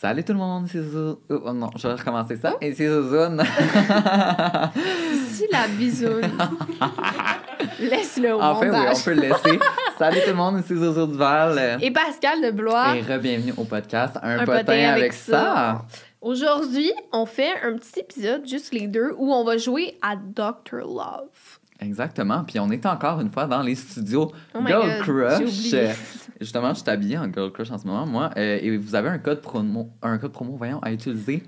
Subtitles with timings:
[0.00, 1.18] Salut tout le monde, c'est Zouzou.
[1.30, 2.54] Oh non, je vais recommencer ça.
[2.60, 3.42] Et c'est Zouzoune.
[5.30, 6.20] Si la bisoune.
[7.80, 9.58] Laisse-le au En fait, oui, on peut le laisser.
[9.98, 11.78] Salut tout le monde, c'est Zouzou Duval.
[11.80, 12.96] Et Pascal de Blois.
[12.96, 15.84] Et re-bienvenue au podcast Un, Un potin, potin avec, avec ça.
[16.20, 20.80] Aujourd'hui, on fait un petit épisode, juste les deux, où on va jouer à Dr.
[20.80, 21.60] Love.
[21.80, 22.44] Exactement.
[22.44, 25.40] Puis on est encore une fois dans les studios Oh Girl God, Crush.
[25.40, 25.90] oublié.
[26.40, 28.30] Justement, je suis habillée en Girl Crush en ce moment, moi.
[28.36, 31.42] euh, et vous avez un code promo, un code promo voyons, à utiliser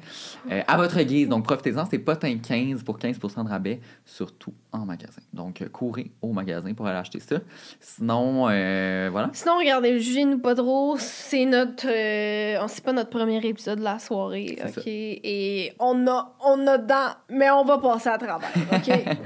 [0.51, 1.29] euh, à votre guise.
[1.29, 1.85] Donc, profitez-en.
[1.87, 5.23] C'est potin15 pour 15 de rabais, surtout en magasin.
[5.33, 7.37] Donc, euh, courez au magasin pour aller acheter ça.
[7.81, 9.31] Sinon, euh, voilà.
[9.33, 10.97] Sinon, regardez, jugez-nous pas trop.
[10.99, 11.87] C'est notre.
[11.89, 14.83] euh, c'est pas notre premier épisode de la soirée, OK?
[14.87, 18.91] Et on a, on a dedans, mais on va passer à travers, OK?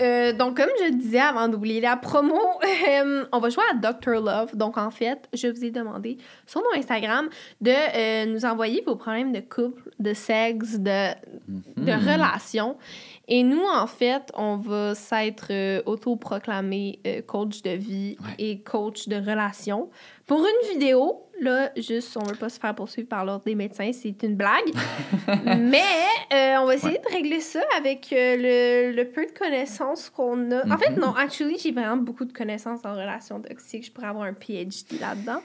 [0.00, 2.34] Euh, donc, comme je disais avant d'oublier la promo,
[3.32, 4.20] on va jouer à Dr.
[4.20, 4.56] Love.
[4.56, 7.28] Donc, en fait, je vous ai demandé sur nos Instagram
[7.60, 11.10] de nous envoyer vos problèmes de couple, de sexe, de,
[11.76, 12.10] de Hmm.
[12.10, 12.76] relation.
[13.28, 18.34] Et nous, en fait, on va s'être euh, autoproclamé euh, coach de vie Ouais.
[18.38, 19.88] et coach de relation.
[20.26, 23.90] Pour une vidéo, là, juste, on veut pas se faire poursuivre par l'ordre des médecins,
[23.92, 24.72] c'est une blague.
[25.46, 25.82] Mais
[26.32, 28.36] euh, on va essayer de régler ça avec euh,
[28.90, 30.66] le, le peu de connaissances qu'on a.
[30.66, 31.00] En fait, Mhm.
[31.00, 33.84] non, actually, j'ai vraiment beaucoup de connaissances en relation toxique.
[33.86, 35.40] Je pourrais avoir un PhD là-dedans.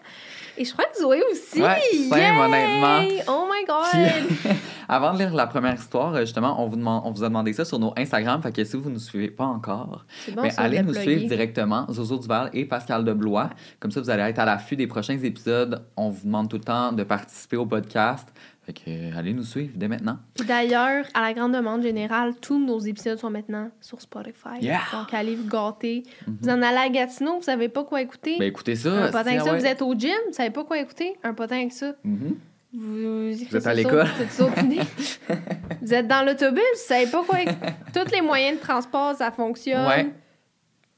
[0.57, 1.61] Et je crois que Zoé aussi.
[1.61, 2.09] Ouais, Yay!
[2.39, 3.23] honnêtement.
[3.27, 4.27] Oh my God!
[4.27, 4.49] Puis,
[4.89, 7.53] avant de lire la première histoire, euh, justement, on vous, demande, on vous a demandé
[7.53, 8.41] ça sur nos Instagram.
[8.41, 10.93] Fait que si vous ne nous suivez pas encore, C'est bon, mais ça, allez nous
[10.93, 13.49] suivre directement, Zozo Duval et Pascal de Blois.
[13.79, 15.81] Comme ça, vous allez être à l'affût des prochains épisodes.
[15.97, 18.27] On vous demande tout le temps de participer au podcast.
[18.65, 20.17] Fait que euh, allez nous suivre dès maintenant.
[20.35, 24.61] Puis d'ailleurs, à la grande demande générale, tous nos épisodes sont maintenant sur Spotify.
[24.61, 24.81] Yeah!
[24.91, 26.03] Donc, allez vous gâter.
[26.27, 26.37] Mhm.
[26.41, 28.35] Vous en allez à Gatineau, vous savez pas quoi écouter.
[28.37, 28.91] Ben écoutez ça.
[28.91, 29.59] un potin ça, ah ouais.
[29.59, 31.15] vous êtes au gym, vous savez pas quoi écouter.
[31.23, 31.93] Un potin avec ça.
[32.03, 32.35] Mhm.
[32.71, 34.07] Vous, Vous êtes à l'école.
[35.81, 37.73] Vous êtes, dans l'autobus, vous savez pas quoi écouter.
[37.93, 39.87] Tous les moyens de transport, ça fonctionne.
[39.87, 40.13] Ouais.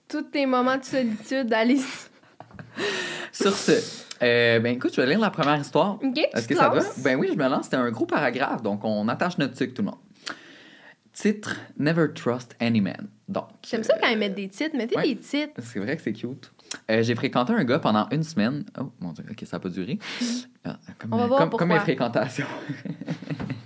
[0.10, 1.80] Tous les moments de solitude, allez.
[3.32, 3.72] Sur ce,
[4.22, 6.00] euh, ben écoute, je vais lire la première histoire.
[6.02, 6.82] OK, Est-ce que ça va?
[7.04, 7.66] Ben oui, je me lance.
[7.66, 10.00] C'était un gros paragraphe, donc on attache notre sucre, tout le monde.
[11.14, 13.08] Titre Never Trust Any Man.
[13.28, 13.48] Donc.
[13.68, 14.76] J'aime ça euh, quand ils mettent des titres.
[14.76, 15.14] Mettez ouais.
[15.14, 15.54] des titres.
[15.62, 16.52] C'est vrai que c'est cute.
[16.90, 18.64] Euh, j'ai fréquenté un gars pendant une semaine.
[18.80, 20.00] Oh mon dieu, ok, ça n'a pas duré.
[20.64, 22.46] Ah, Comme, On va voir comme, comme mes fréquentations.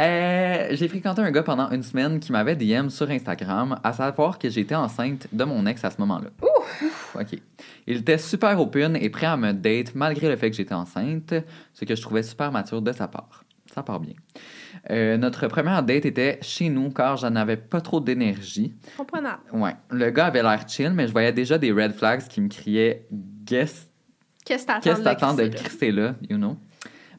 [0.00, 4.38] Euh, j'ai fréquenté un gars pendant une semaine qui m'avait DM sur Instagram, à savoir
[4.38, 6.28] que j'étais enceinte de mon ex à ce moment-là.
[6.42, 7.38] Ouf, ok.
[7.86, 11.34] Il était super open et prêt à me date malgré le fait que j'étais enceinte,
[11.72, 13.44] ce que je trouvais super mature de sa part.
[13.74, 14.14] Ça part bien.
[14.90, 18.74] Euh, notre première date était chez nous car j'en avais pas trop d'énergie.
[18.96, 19.42] Comprenable.
[19.52, 19.76] Ouais.
[19.90, 23.06] Le gars avait l'air chill, mais je voyais déjà des red flags qui me criaient
[23.46, 23.86] Qu'est-ce
[24.44, 26.56] Qu'est-ce que t'attends de crisser là, you know?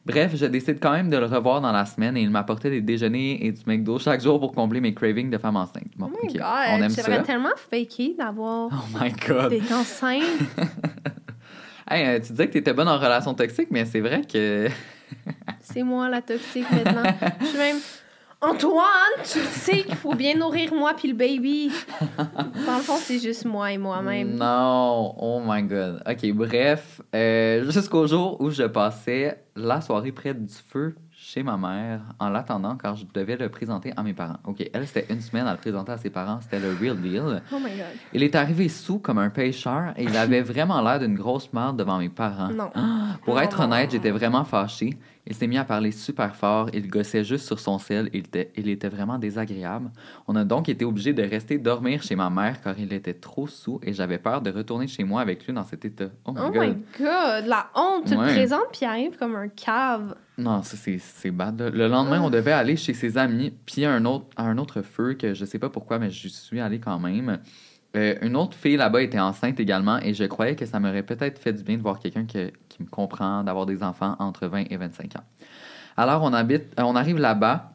[0.04, 2.80] Bref, je décide quand même de le revoir dans la semaine et il m'apportait des
[2.80, 5.84] déjeuners et du McDo chaque jour pour combler mes cravings de femme enceinte.
[5.96, 7.22] Bon, Oh my ok, God, on aime j'aimerais ça.
[7.22, 9.50] tellement faker d'avoir Oh my god.
[9.50, 10.22] d'être enceinte.
[11.90, 14.68] Hey, euh, tu disais que t'étais bonne en relation toxique, mais c'est vrai que.
[15.60, 17.02] C'est moi la toxique maintenant.
[17.40, 17.76] Je suis même.
[18.44, 21.70] Antoine, tu le sais qu'il faut bien nourrir moi puis le baby.
[22.18, 24.34] Dans le fond, c'est juste moi et moi-même.
[24.34, 26.02] Non, oh my god.
[26.08, 31.56] Ok, bref, euh, jusqu'au jour où je passais la soirée près du feu chez ma
[31.56, 34.38] mère en l'attendant car je devais le présenter à mes parents.
[34.44, 37.42] Ok, elle, c'était une semaine à le présenter à ses parents, c'était le real deal.
[37.52, 37.86] Oh my god.
[38.12, 41.76] Il est arrivé sous comme un pêcheur et il avait vraiment l'air d'une grosse merde
[41.76, 42.48] devant mes parents.
[42.48, 42.70] Non.
[43.24, 44.96] Pour Non, être non, honnête, j'étais vraiment fâchée.
[45.24, 48.50] Il s'est mis à parler super fort, il gossait juste sur son sel, il était,
[48.56, 49.90] il était vraiment désagréable.
[50.26, 53.46] On a donc été obligé de rester dormir chez ma mère car il était trop
[53.46, 56.06] sous et j'avais peur de retourner chez moi avec lui dans cet état.
[56.24, 56.54] Oh my Oh god.
[56.66, 58.06] my god, la honte.
[58.06, 58.26] Tu Ouais.
[58.26, 60.16] le présentes puis il arrive comme un cave.
[60.38, 61.70] Non, ça, c'est bad.
[61.72, 62.24] Le lendemain, Ah.
[62.24, 65.44] on devait aller chez ses amis, puis un autre, à un autre feu que je
[65.44, 67.38] sais pas pourquoi, mais je suis allé quand même.
[67.94, 71.38] Euh, une autre fille là-bas était enceinte également et je croyais que ça m'aurait peut-être
[71.38, 74.64] fait du bien de voir quelqu'un que- qui me comprend, d'avoir des enfants entre 20
[74.70, 75.24] et 25 ans.
[75.96, 77.72] Alors, on, habite, euh, on arrive là-bas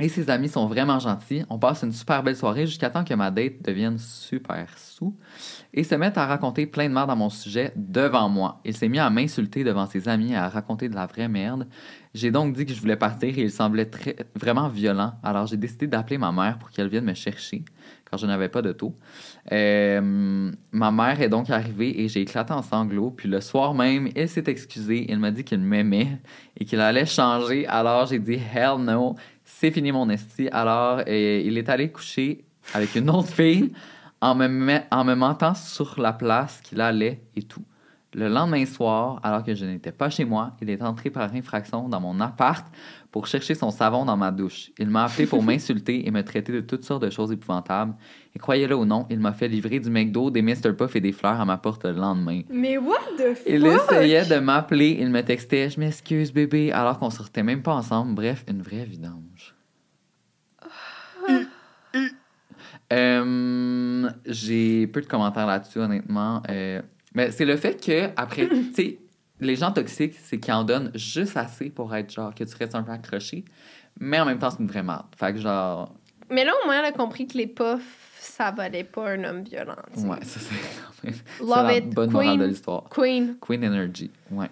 [0.00, 1.44] et ses amis sont vraiment gentils.
[1.50, 5.16] On passe une super belle soirée jusqu'à temps que ma date devienne super sous
[5.72, 8.60] et se mette à raconter plein de merde à mon sujet devant moi.
[8.64, 11.68] Il s'est mis à m'insulter devant ses amis et à raconter de la vraie merde.
[12.12, 13.88] J'ai donc dit que je voulais partir et il semblait
[14.34, 15.14] vraiment violent.
[15.22, 17.64] Alors j'ai décidé d'appeler ma mère pour qu'elle vienne me chercher
[18.16, 18.94] je n'avais pas d'auto.
[19.52, 23.10] Euh, ma mère est donc arrivée et j'ai éclaté en sanglots.
[23.10, 25.06] Puis le soir même, il s'est excusé.
[25.10, 26.18] Il m'a dit qu'il m'aimait
[26.58, 27.66] et qu'il allait changer.
[27.66, 30.48] Alors j'ai dit hell no, c'est fini mon esti.
[30.50, 33.72] Alors euh, il est allé coucher avec une autre fille
[34.20, 37.64] en me, en me mentant sur la place qu'il allait et tout.
[38.14, 41.88] Le lendemain soir, alors que je n'étais pas chez moi, il est entré par infraction
[41.88, 42.64] dans mon appart
[43.14, 44.72] pour chercher son savon dans ma douche.
[44.76, 47.94] Il m'a appelé pour m'insulter et me traiter de toutes sortes de choses épouvantables.
[48.34, 50.72] Et croyez-le ou non, il m'a fait livrer du McDo, des Mr.
[50.76, 52.40] Puff et des fleurs à ma porte le lendemain.
[52.50, 53.46] Mais what the fuck?
[53.46, 57.74] Il essayait de m'appeler, il me textait Je m'excuse, bébé, alors qu'on sortait même pas
[57.74, 58.16] ensemble.
[58.16, 59.54] Bref, une vraie vidange.
[62.92, 66.42] Euh, J'ai peu de commentaires là-dessus, honnêtement.
[66.50, 66.82] Euh,
[67.14, 68.98] mais c'est le fait que, après, tu sais,
[69.44, 72.74] les gens toxiques, c'est qu'ils en donnent juste assez pour être genre que tu restes
[72.74, 73.44] un peu accroché.
[74.00, 75.06] Mais en même temps, c'est une vraie merde.
[75.16, 75.92] Fait que genre.
[76.30, 79.42] Mais là, au moins, elle a compris que les puffs, ça valait pas un homme
[79.42, 79.76] violent.
[79.92, 80.06] tu sais.
[80.06, 80.54] Ouais, ça c'est
[81.02, 81.14] quand même.
[81.40, 81.94] Love la it.
[81.94, 82.40] bonne morale Queen.
[82.40, 82.84] de l'histoire.
[82.90, 83.36] Queen.
[83.40, 84.50] Queen Energy, ouais.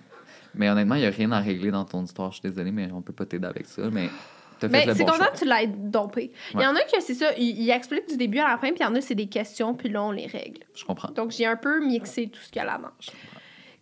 [0.55, 2.31] Mais honnêtement, il n'y a rien à régler dans ton histoire.
[2.31, 3.83] Je suis désolée, mais on peut pas t'aider avec ça.
[3.91, 4.11] Mais
[4.61, 6.31] Ben, le c'est bon content que tu l'aies dompé.
[6.55, 8.79] Il y en a que c'est ça, ils, expliquent du début à la fin, puis
[8.81, 10.61] il y en a c'est des questions, puis là, on les règle.
[10.75, 11.11] Je comprends.
[11.11, 12.91] Donc, j'ai un peu mixé tout ce qu'il y a là-dedans.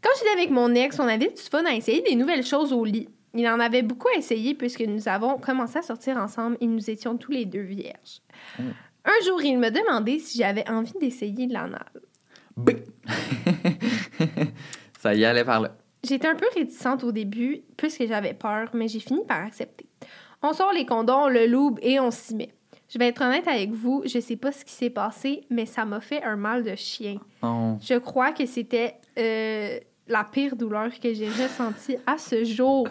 [0.03, 2.85] Quand j'étais avec mon ex, on avait du fun à essayer des nouvelles choses au
[2.85, 3.09] lit.
[3.35, 6.91] Il en avait beaucoup à essayer puisque nous avons commencé à sortir ensemble et nous
[6.91, 8.21] étions tous les deux vierges.
[8.59, 8.63] Oh.
[9.05, 11.87] Un jour, il me demandait si j'avais envie d'essayer de l'anal.
[14.99, 15.77] Ça y allait par là.
[16.03, 19.87] J'étais un peu réticente au début puisque j'avais peur, mais j'ai fini par accepter.
[20.43, 22.53] On sort les condoms, le loupe et on s'y met.
[22.89, 25.85] Je vais être honnête avec vous, je sais pas ce qui s'est passé, mais ça
[25.85, 27.19] m'a fait un mal de chien.
[27.43, 27.77] Oh.
[27.81, 29.79] Je crois que c'était euh,
[30.11, 32.87] la pire douleur que j'ai ressentie à ce jour.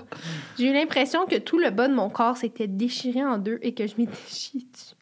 [0.58, 3.74] J'ai eu l'impression que tout le bas de mon corps s'était déchiré en deux et
[3.74, 4.96] que je m'étais chiée dessus.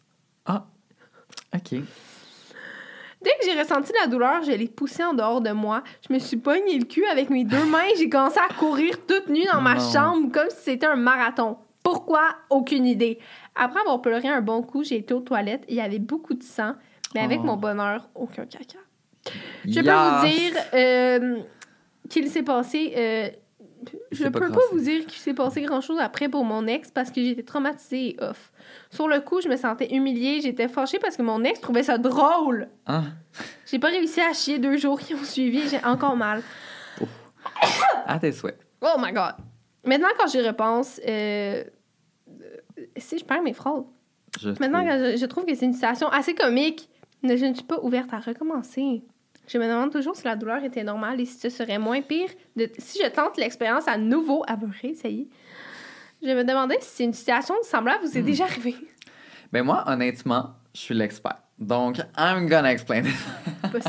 [0.45, 0.65] Ah,
[1.55, 1.79] OK.
[3.21, 5.83] Dès que j'ai ressenti la douleur, je l'ai poussée en dehors de moi.
[6.07, 7.87] Je me suis pogné le cul avec mes deux mains.
[7.97, 9.91] J'ai commencé à courir toute nue dans ma Non.
[9.91, 11.57] chambre comme si c'était un marathon.
[11.83, 12.35] Pourquoi?
[12.49, 13.17] Aucune idée.
[13.55, 15.63] Après avoir pleuré un bon coup, j'ai été aux toilettes.
[15.67, 16.73] Il y avait beaucoup de sang,
[17.15, 17.45] mais avec Oh.
[17.45, 18.77] mon bonheur, aucun caca.
[19.65, 21.39] Je peux vous dire euh,
[22.09, 22.93] qu'il s'est passé.
[22.97, 23.29] euh,
[24.11, 26.89] je C'est peux pas vous dire qu'il s'est passé grand chose après pour mon ex
[26.91, 28.51] parce que j'étais traumatisée et off.
[28.89, 31.97] Sur le coup, je me sentais humiliée, j'étais fâchée parce que mon ex trouvait ça
[31.97, 32.67] drôle.
[32.85, 33.03] Ah,
[33.65, 36.41] J'ai pas réussi à chier deux jours qui ont suivi, j'ai encore mal.
[38.05, 38.59] à tes souhaits.
[38.81, 39.35] Oh my god.
[39.85, 41.63] Maintenant, quand j'y repense, euh,
[42.29, 43.53] euh, si je perds mes.
[44.39, 45.11] Je Maintenant, trouve.
[45.11, 46.89] je, je trouve que c'est une situation assez comique,
[47.23, 49.03] mais je ne suis pas ouverte à recommencer.
[49.47, 52.29] Je me demande toujours si la douleur était normale et si ce serait moins pire
[52.57, 55.29] de, si je tente l'expérience à nouveau à me réessayer.
[56.21, 58.75] Je me demandais si une situation semblable vous est déjà arrivée.
[59.53, 61.37] Ben moi, honnêtement, je suis l'expert.
[61.57, 63.15] Donc, I'm gonna explain it.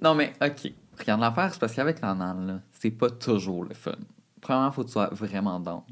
[0.00, 0.72] Non, mais OK.
[0.96, 3.96] Regarde l'affaire, c'est parce qu'avec l'anal, c'est pas toujours le fun.
[4.40, 5.82] Premièrement, il faut que tu sois vraiment down.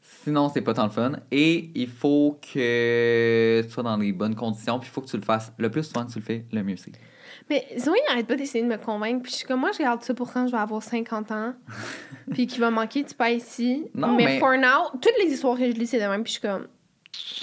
[0.00, 1.12] Sinon, c'est pas tant le fun.
[1.32, 5.16] Et il faut que tu sois dans les bonnes conditions, puis il faut que tu
[5.16, 5.52] le fasses.
[5.58, 6.92] Le plus souvent que tu le fais, le mieux c'est.
[7.50, 9.22] Mais Zoé n'arrête pas d'essayer de me convaincre.
[9.22, 11.54] Puis je suis comme, moi, je regarde ça pour quand je vais avoir 50 ans.
[12.32, 13.84] puis qu'il va manquer du pain ici.
[13.94, 16.22] Non, mais, mais- for now, toutes les histoires que je lis, c'est de même.
[16.22, 16.66] Puis je suis comme,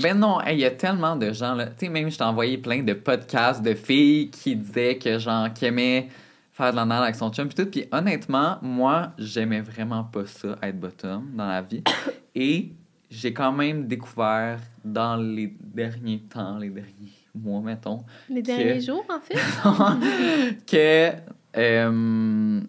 [0.01, 1.68] Ben non, hey, il y a tellement de gens, là.
[1.68, 5.51] Tu sais, même, je t'ai envoyé plein de podcasts de filles qui disaient que, genre,
[5.54, 6.07] qui aimaient
[6.51, 7.69] faire de l'anal avec son chum, puis tout.
[7.69, 11.84] Puis honnêtement, moi, j'aimais vraiment pas ça, être bottom, dans la vie.
[12.36, 12.72] Et
[13.10, 17.12] j'ai quand même découvert dans les derniers temps, les derniers
[17.44, 19.36] mois, mettons, les derniers jours, en fait?
[20.68, 21.12] que
[21.57, 22.62] euh,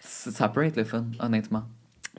[0.00, 1.64] ça peut être le fun, honnêtement.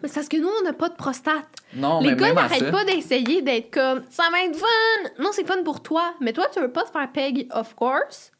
[0.02, 1.48] Mais c'est parce que nous, on n'a pas de prostate.
[1.76, 5.10] Non, les mais gars, n'arrêtent pas d'essayer d'être comme ça va être fun.
[5.20, 6.14] Non, c'est fun pour toi.
[6.20, 8.32] Mais toi, tu veux pas te faire peg, of course.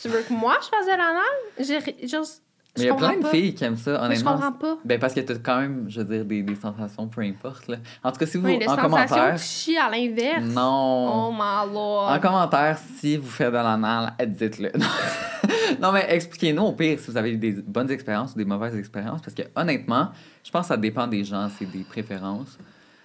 [0.00, 1.22] Tu veux que moi, je fasse de l'anal?
[1.58, 2.41] J'ai juste.
[2.76, 3.28] Mais il y a plein de pas.
[3.30, 4.32] filles qui aiment ça, Mais je honnêtement.
[4.32, 4.78] comprends pas.
[4.84, 7.68] Ben parce que t'as quand même, je veux dire, des, des sensations, peu importe.
[7.68, 7.76] Là.
[8.02, 9.34] En tout cas, si vous, Oui, les en commentaire...
[9.36, 10.44] tu chies à l'inverse.
[10.44, 11.28] Non.
[11.28, 12.10] Oh my lord.
[12.10, 14.72] En commentaire, si vous faites de l'anal, dites-le.
[15.82, 18.76] non, mais expliquez-nous au pire si vous avez eu des bonnes expériences ou des mauvaises
[18.76, 19.20] expériences.
[19.20, 20.08] Parce que honnêtement,
[20.42, 22.58] je pense que ça dépend des gens, c'est des préférences.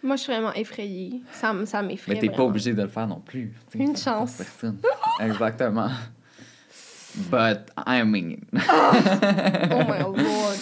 [0.04, 1.22] Moi, je suis vraiment effrayée.
[1.34, 2.14] Ça, ça m'effraie.
[2.14, 3.52] Mais t'es pas obligé de le faire non plus.
[3.74, 4.36] Une chance.
[4.38, 4.78] personne.
[5.20, 5.90] Exactement.
[7.30, 8.42] But, I mean.
[8.54, 10.58] Oh my lord.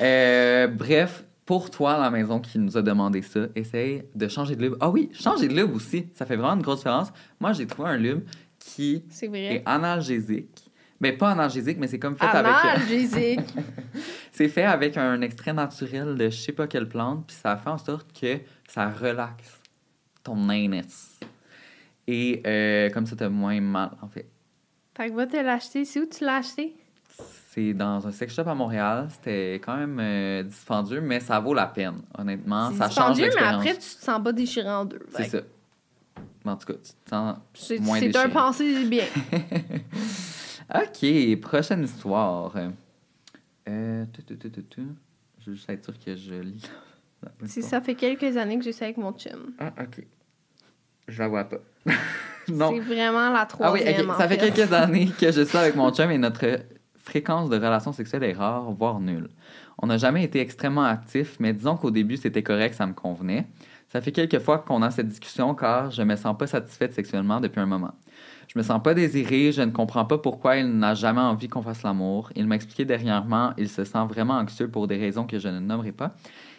[0.00, 4.62] Euh, bref, pour toi la maison qui nous a demandé ça, essaye de changer de
[4.62, 4.76] lube.
[4.80, 6.06] Ah oui, changer de lube aussi.
[6.14, 7.12] Ça fait vraiment une grosse différence.
[7.40, 8.22] Moi, j'ai trouvé un lube
[8.58, 9.02] qui
[9.32, 10.70] est analgésique.
[11.00, 12.52] Mais pas analgésique, mais c'est comme fait avec.
[12.52, 13.40] Analgésique.
[14.32, 17.70] C'est fait avec un extrait naturel de je sais pas quelle plante, puis ça fait
[17.70, 18.38] en sorte que
[18.68, 19.60] ça relaxe
[20.22, 21.18] ton anus.
[22.06, 24.26] Et euh, comme ça, t'as moins mal, en fait.
[24.98, 25.84] Fait que va te l'acheter.
[25.84, 26.76] C'est où tu l'as acheté?
[27.50, 29.08] C'est dans un sex shop à Montréal.
[29.10, 32.70] C'était quand même euh, dispendieux, mais ça vaut la peine, honnêtement.
[32.72, 35.00] Ça change mais après, tu te sens pas déchiré en deux.
[35.16, 35.38] C'est ça.
[36.44, 37.36] En tout cas, tu te sens
[37.80, 38.30] moins c'est un déchiré.
[38.30, 39.04] pensée bien.
[40.74, 42.54] OK, prochaine histoire.
[43.68, 44.82] Euh, tu, tu, tu.
[45.40, 46.70] Je veux juste être sûr que je lis.
[47.44, 49.52] Si ça fait quelques années que je suis avec mon chum.
[49.58, 50.04] Ah, ok.
[51.08, 51.58] Je la vois pas.
[52.52, 52.70] non.
[52.72, 54.12] C'est vraiment la Ah oui, troisième.
[54.18, 54.50] Ça fait fait.
[54.52, 56.60] quelques années que je suis avec mon chum et notre
[56.96, 59.28] fréquence de relations sexuelles est rare, voire nulle.
[59.80, 63.46] On n'a jamais été extrêmement actifs, mais disons qu'au début, c'était correct, ça me convenait.
[63.90, 67.40] Ça fait quelques fois qu'on a cette discussion car je me sens pas satisfaite sexuellement
[67.40, 67.92] depuis un moment.
[68.48, 71.62] Je me sens pas désirée, je ne comprends pas pourquoi il n'a jamais envie qu'on
[71.62, 72.30] fasse l'amour.
[72.34, 75.60] Il m'a expliqué dernièrement, il se sent vraiment anxieux pour des raisons que je ne
[75.60, 76.14] nommerai pas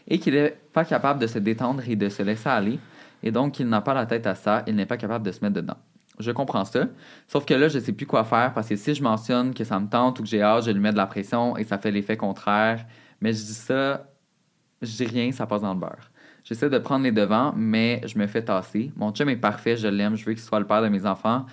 [0.07, 2.79] et qu'il n'est pas capable de se détendre et de se laisser aller
[3.23, 5.39] et donc il n'a pas la tête à ça, il n'est pas capable de se
[5.41, 5.77] mettre dedans.
[6.19, 6.87] Je comprends ça,
[7.27, 9.79] sauf que là, je sais plus quoi faire parce que si je mentionne que ça
[9.79, 11.91] me tente ou que j'ai hâte, je lui mets de la pression et ça fait
[11.91, 12.85] l'effet contraire.
[13.21, 14.05] Mais je dis ça,
[14.81, 16.11] je dis rien, ça passe dans le beurre.
[16.43, 18.91] J'essaie de prendre les devants, mais je me fais tasser.
[18.95, 21.45] Mon chum est parfait, je l'aime, je veux qu'il soit le père de mes enfants.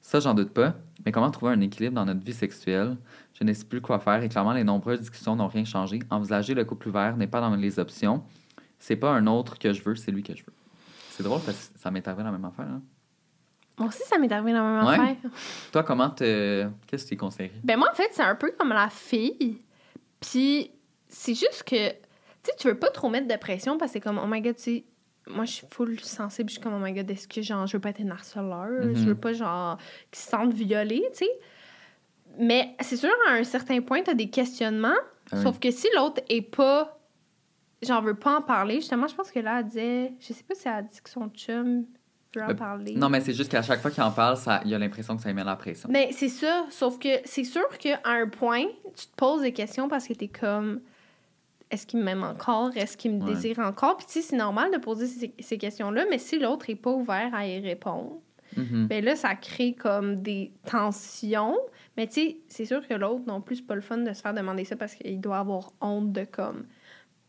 [0.00, 0.74] Ça, j'en doute pas.
[1.04, 2.96] Mais comment trouver un équilibre dans notre vie sexuelle?
[3.34, 6.00] Je ne sais plus quoi faire et clairement, les nombreuses discussions n'ont rien changé.
[6.10, 8.22] Envisager le couple ouvert n'est pas dans les options.
[8.78, 10.52] C'est pas un autre que je veux, c'est lui que je veux.
[11.22, 12.66] C'est drôle parce que ça m'est arrivé la même affaire.
[12.66, 12.82] hein.
[13.78, 14.98] Moi aussi, ça m'est arrivé la même Ouais.
[15.00, 15.30] affaire.
[15.72, 16.68] Toi, comment te.
[16.86, 17.54] Qu'est-ce que tu conseillerais?
[17.64, 19.58] Ben moi, en fait, c'est un peu comme la fille.
[20.20, 20.70] Puis
[21.08, 21.96] c'est juste que, tu
[22.42, 24.56] sais, tu veux pas trop mettre de pression parce que c'est comme, oh my god,
[24.56, 24.84] tu sais,
[25.28, 26.48] moi, je suis full sensible.
[26.50, 28.68] Je suis comme, oh my god, est-ce que, genre, je veux pas être une harceleur?
[28.94, 29.78] Je veux pas, genre,
[30.10, 31.30] qu'ils se sentent violés, tu sais.
[32.38, 34.88] Mais c'est sûr, à un certain point, t'as des questionnements.
[35.30, 35.42] Ah oui.
[35.42, 36.98] Sauf que si l'autre est pas.
[37.82, 40.12] J'en veux pas en parler, justement, je pense que là, elle disait.
[40.20, 41.84] Je sais pas si elle a dit que son chum
[42.34, 42.94] veut en Euh, parler.
[42.94, 45.22] Non, mais c'est juste qu'à chaque fois qu'il en parle, ça, il a l'impression que
[45.22, 45.88] ça lui met la pression.
[45.92, 48.64] Mais c'est ça, sauf que c'est sûr qu'à un point,
[48.96, 50.80] tu te poses des questions parce que t'es comme
[51.70, 52.70] est-ce qu'il m'aime encore?
[52.76, 53.32] Est-ce qu'il me Ouais.
[53.34, 53.96] désire encore?
[53.96, 56.90] Puis tu sais, c'est normal de poser ces, ces questions-là, mais si l'autre est pas
[56.92, 58.18] ouvert à y répondre,
[58.58, 58.86] Mhm.
[58.88, 61.56] ben là, ça crée comme des tensions.
[61.96, 64.20] Mais tu sais, c'est sûr que l'autre non plus, c'est pas le fun de se
[64.20, 66.66] faire demander ça parce qu'il doit avoir honte de comme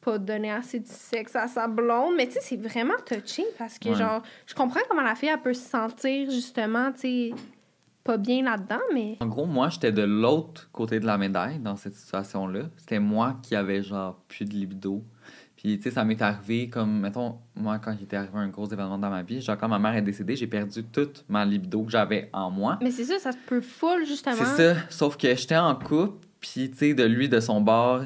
[0.03, 2.15] pas donner assez de sexe à sa blonde.
[2.17, 3.95] Mais tu sais, c'est vraiment touché parce que Ouais.
[3.95, 7.31] genre, je comprends comment la fille, elle peut se sentir justement, tu sais,
[8.03, 9.17] pas bien là-dedans, mais.
[9.21, 12.63] En gros, moi, j'étais de l'autre côté de la médaille dans cette situation-là.
[12.75, 15.01] C'était moi qui avais, genre, plus de libido.
[15.55, 18.65] Puis, tu sais, ça m'est arrivé comme, mettons, moi, quand il était arrivé un gros
[18.67, 21.83] événement dans ma vie, genre, quand ma mère est décédée, j'ai perdu toute ma libido
[21.83, 22.77] que j'avais en moi.
[22.81, 24.35] Mais c'est ça, ça se peut full, justement.
[24.35, 28.01] C'est ça, sauf que j'étais en couple, puis, tu sais, de lui, de son bord,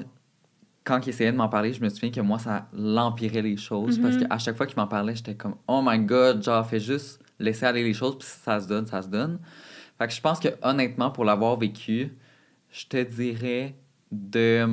[0.87, 3.99] quand il essayait de m'en parler, je me souviens que moi, ça l'empirait les choses,
[3.99, 4.27] parce Mhm.
[4.27, 7.65] qu'à chaque fois qu'il m'en parlait, j'étais comme, oh my god, genre, fais juste laisser
[7.65, 9.39] aller les choses, puis si ça se donne, ça se donne.
[9.97, 12.13] Fait que je pense que, honnêtement, pour l'avoir vécu,
[12.71, 13.75] je te dirais
[14.11, 14.65] de.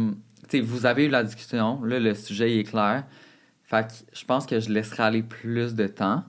[0.48, 3.04] Tu sais, vous avez eu la discussion, là, le sujet il est clair.
[3.64, 6.22] Fait que je pense que je laisserai aller plus de temps.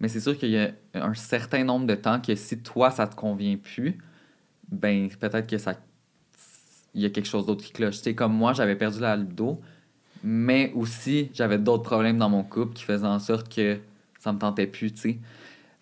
[0.00, 3.06] Mais c'est sûr qu'il y a un certain nombre de temps que si toi, ça
[3.06, 3.98] te convient plus,
[4.70, 5.74] ben peut-être que ça.
[6.96, 7.98] Il y a quelque chose d'autre qui cloche.
[7.98, 9.60] Tu sais, comme moi, j'avais perdu la libido,
[10.24, 13.78] mais aussi, j'avais d'autres problèmes dans mon couple qui faisaient en sorte que
[14.18, 15.18] ça me tentait plus, tu sais.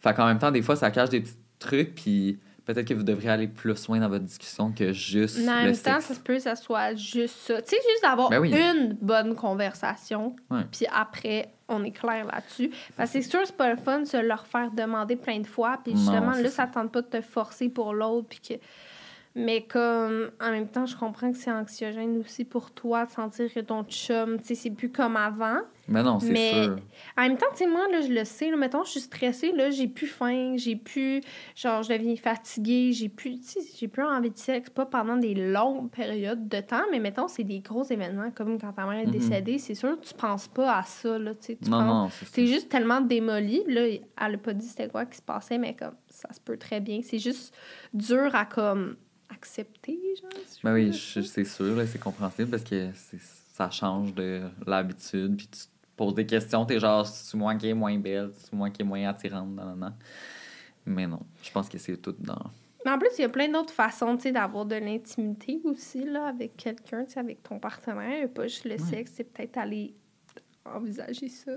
[0.00, 3.04] Fait qu'en même temps, des fois, ça cache des petits trucs, puis peut-être que vous
[3.04, 6.20] devriez aller plus loin dans votre discussion que juste Mais en même temps, ça se
[6.20, 7.62] peut que ça soit juste ça.
[7.62, 8.52] Tu sais, juste d'avoir Ben oui.
[8.52, 10.34] une bonne conversation,
[10.72, 12.70] puis après, on est clair là-dessus.
[12.96, 15.46] Parce que c'est sûr, c'est pas le fun de se leur faire demander plein de
[15.46, 16.50] fois, puis justement, là, ça.
[16.50, 18.54] ça tente pas de te forcer pour l'autre, puis que...
[19.36, 23.52] Mais comme, en même temps, je comprends que c'est anxiogène aussi pour toi de sentir
[23.52, 25.58] que ton chum, tu sais, c'est plus comme avant.
[25.88, 26.76] Mais non, c'est Mais- sûr.
[27.18, 29.50] En même temps, tu sais, moi, là, je le sais, là, mettons, je suis stressée,
[29.50, 31.20] là, j'ai plus faim, j'ai plus,
[31.56, 35.16] genre, je deviens fatiguée, j'ai plus, tu sais, j'ai plus envie de sexe, pas pendant
[35.16, 39.00] des longues périodes de temps, mais mettons, c'est des gros événements, comme quand ta mère
[39.00, 39.10] est Mhm.
[39.10, 42.30] décédée, c'est sûr, tu penses pas à ça, là, tu sais, Non, penses- non, c'est
[42.32, 45.74] T'es juste tellement démoli, là, elle a pas dit c'était quoi qui se passait, mais
[45.74, 47.52] comme, ça se peut très bien, c'est juste
[47.92, 48.94] dur à, comme,
[49.28, 50.30] accepter, genre.
[50.46, 52.90] si Ben oui, c'est sûr, c'est compréhensible parce que
[53.52, 55.36] ça change de l'habitude.
[55.36, 58.52] Puis tu te poses des questions, t'es genre, c'est moi qui est moins belle, c'est
[58.52, 59.94] moi qui est moins attirante, nan, nan.
[60.86, 62.50] Mais non, je pense que c'est tout dans.
[62.84, 66.04] Mais en plus, il y a plein d'autres façons, tu sais, d'avoir de l'intimité aussi,
[66.04, 68.28] là, avec quelqu'un, tu sais, avec ton partenaire.
[68.28, 69.94] Pas juste le sexe, c'est peut-être aller
[70.66, 71.52] envisager ça.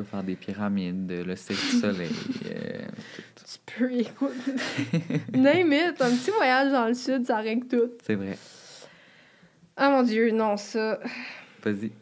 [0.00, 2.10] Peux faire des pyramides, le cirque du soleil.
[2.46, 2.86] euh,
[3.36, 3.44] tout.
[3.44, 4.32] Tu peux, écoute.
[5.34, 7.90] Name it, un petit voyage dans le sud, ça règle tout.
[8.02, 8.38] C'est vrai.
[9.76, 11.00] Ah mon Dieu, non, ça.
[11.62, 11.92] Vas-y.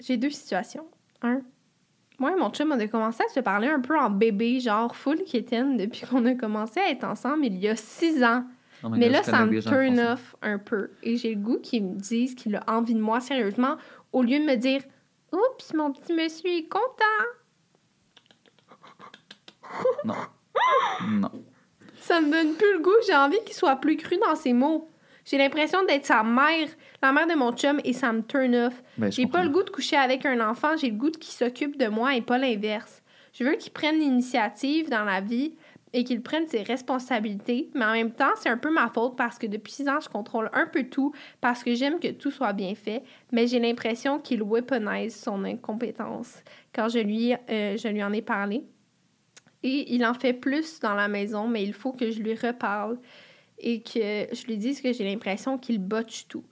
[0.00, 0.84] J'ai deux situations.
[1.22, 1.40] Un,
[2.18, 4.94] moi et mon chum, on a commencé à se parler un peu en bébé, genre
[4.94, 8.44] full kitten, depuis qu'on a commencé à être ensemble il y a six ans.
[8.82, 10.90] Oh Mais God, là, ça me turn off un peu.
[11.02, 13.76] Et j'ai le goût qu'ils me disent qu'il a envie de moi sérieusement,
[14.12, 14.82] au lieu de me dire
[15.32, 17.24] Oups, mon petit monsieur est content.
[20.04, 20.14] Non.
[21.08, 21.30] Non.
[22.00, 22.94] Ça me donne plus le goût.
[23.06, 24.88] J'ai envie qu'il soit plus cru dans ses mots.
[25.24, 26.68] J'ai l'impression d'être sa mère,
[27.02, 28.82] la mère de mon chum, et ça me turn off.
[28.98, 31.76] Ben, J'ai pas le goût de coucher avec un enfant, j'ai le goût qu'il s'occupe
[31.78, 33.02] de moi et pas l'inverse.
[33.32, 35.56] Je veux qu'il prenne l'initiative dans la vie
[35.94, 39.38] et qu'il prenne ses responsabilités, mais en même temps, c'est un peu ma faute parce
[39.38, 42.52] que depuis six ans, je contrôle un peu tout parce que j'aime que tout soit
[42.52, 46.42] bien fait, mais j'ai l'impression qu'il weaponise son incompétence
[46.74, 48.64] quand je lui, euh, je lui en ai parlé.
[49.62, 52.98] Et il en fait plus dans la maison, mais il faut que je lui reparle
[53.60, 56.44] et que je lui dise que j'ai l'impression qu'il botche tout.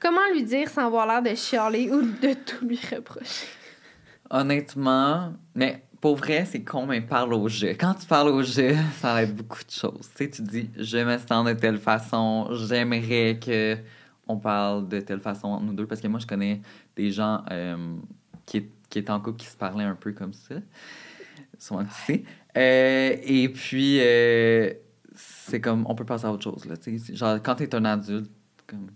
[0.00, 3.46] Comment lui dire sans avoir l'air de chialer ou de tout lui reprocher?
[4.30, 7.70] Honnêtement, mais pour vrai, c'est con, mais parle au jeu.
[7.78, 10.08] Quand tu parles au jeu, ça va être beaucoup de choses.
[10.16, 13.76] Tu sais, tu dis, je me sens de telle façon, j'aimerais que
[14.28, 16.60] on parle de telle façon, nous deux, parce que moi, je connais
[16.94, 17.96] des gens euh,
[18.44, 20.56] qui, qui étaient en couple qui se parlaient un peu comme ça.
[21.58, 22.24] Souvent, tu sais.
[22.56, 24.72] Euh, et puis, euh,
[25.14, 26.76] c'est comme, on peut passer à autre chose, là.
[26.76, 27.14] tu sais.
[27.14, 28.30] Genre, quand t'es un adulte,
[28.66, 28.88] comme,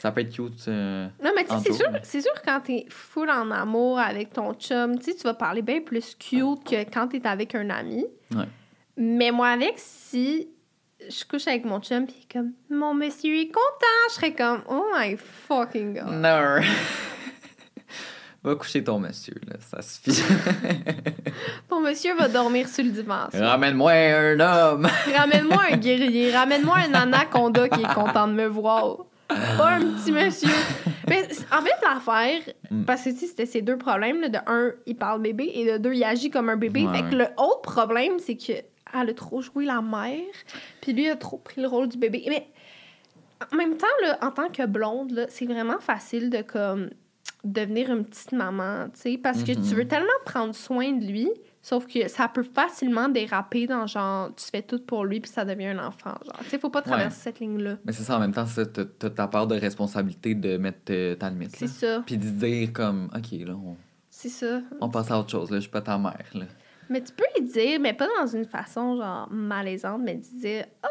[0.00, 0.66] ça peut être cute.
[0.68, 4.32] euh, Non, mais tu sais, c'est sûr, c'est sûr quand t'es full en amour avec
[4.32, 8.06] ton chum, tu tu vas parler bien plus cute que quand t'es avec un ami.
[8.34, 8.44] Ouais.
[8.96, 10.48] Mais moi, avec, si
[11.08, 14.34] je couche avec mon chum, puis il est comme, mon monsieur est content, je serais
[14.34, 16.12] comme, oh my fucking god.
[16.12, 16.60] Non.
[18.42, 20.22] Va coucher ton monsieur, là, ça suffit.
[21.68, 23.28] Ton monsieur va dormir sur le divan.
[23.30, 23.50] ça.
[23.50, 24.88] Ramène-moi un homme!
[25.14, 28.96] Ramène-moi un guerrier, ramène-moi un anaconda qui est content de me voir.
[29.56, 30.48] Pas un petit monsieur.
[31.08, 31.22] Mais
[31.52, 32.84] en fait, l'affaire, Mm.
[32.84, 34.20] parce que c'était ces deux problèmes.
[34.20, 36.86] là, de un, il parle bébé et de deux, il agit comme un bébé.
[36.86, 40.22] Ouais, fait que le autre problème, c'est que elle a trop joué la mère,
[40.80, 42.24] puis lui a trop pris le rôle du bébé.
[42.28, 42.46] Mais
[43.52, 46.90] en même temps, là, en tant que blonde, c'est vraiment facile de comme
[47.42, 51.28] devenir une petite maman, tu sais, parce que tu veux tellement prendre soin de lui,
[51.70, 55.44] sauf que ça peut facilement déraper dans genre tu fais tout pour lui puis ça
[55.44, 56.38] devient un enfant, genre.
[56.42, 57.22] Tu sais, faut pas traverser Ouais.
[57.22, 57.76] cette ligne-là.
[57.84, 61.14] Mais c'est ça, en même temps, ça, t'as ta part de responsabilité de mettre euh,
[61.14, 61.54] ta limite.
[61.56, 63.76] C'est ça, Puis de dire comme, OK, là, on,
[64.10, 64.60] c'est ça.
[64.80, 66.44] on passe à autre chose, là, je suis pas ta mère, là.
[66.88, 70.64] Mais tu peux lui dire, mais pas dans une façon genre malaisante, mais de dire
[70.82, 70.88] ah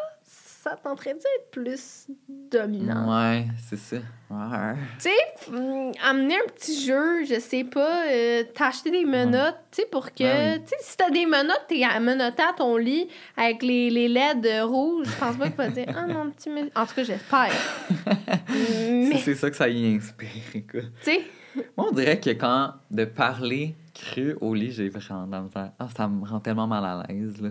[0.69, 3.09] ça tenterait d'être plus dominant.
[3.31, 3.97] Ouais, c'est ça.
[4.29, 4.75] Ouais.
[4.99, 9.81] Tu sais, hum, amener un petit jeu, je sais pas, euh, t'acheter des menottes, tu
[9.81, 10.23] sais, pour que.
[10.23, 10.63] Ben oui.
[10.63, 14.47] Tu sais, si t'as des menottes, t'es menotté à ton lit avec les, les LED
[14.63, 16.49] rouges, je pense pas qu'il va dire Ah, mon petit.
[16.75, 17.51] En tout cas, j'espère.
[18.47, 20.91] C'est- Mais, tu C'est ça que ça y inspire, écoute.
[21.01, 21.21] sais,
[21.75, 25.71] Moi, on dirait que quand de parler cru au lit, j'ai vraiment misère.
[25.79, 27.49] Ah, ça me rend tellement mal à l'aise, là.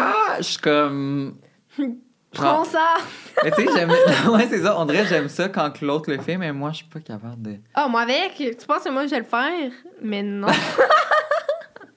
[0.00, 1.36] Ah, je suis comme.
[2.36, 2.94] prends ça.
[3.44, 3.90] Mais tu sais, j'aime.
[4.32, 4.78] ouais, c'est ça.
[4.78, 7.56] On dirait j'aime ça quand l'autre le fait, mais moi, je suis pas capable de.
[7.74, 9.70] Ah, moi avec, tu penses que moi je vais le faire?
[10.02, 10.48] Mais non.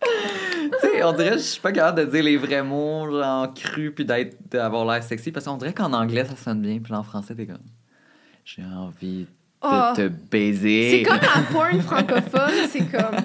[0.01, 3.53] Tu sais, on dirait que je suis pas capable de dire les vrais mots, genre
[3.53, 6.93] cru, puis d'être, d'avoir l'air sexy, parce qu'on dirait qu'en anglais, ça sonne bien, puis
[6.93, 7.57] en français, t'es comme.
[8.45, 9.27] J'ai envie de
[9.61, 9.93] Ah.
[9.95, 10.91] te baiser.
[10.91, 13.17] C'est comme la porn francophone, c'est comme.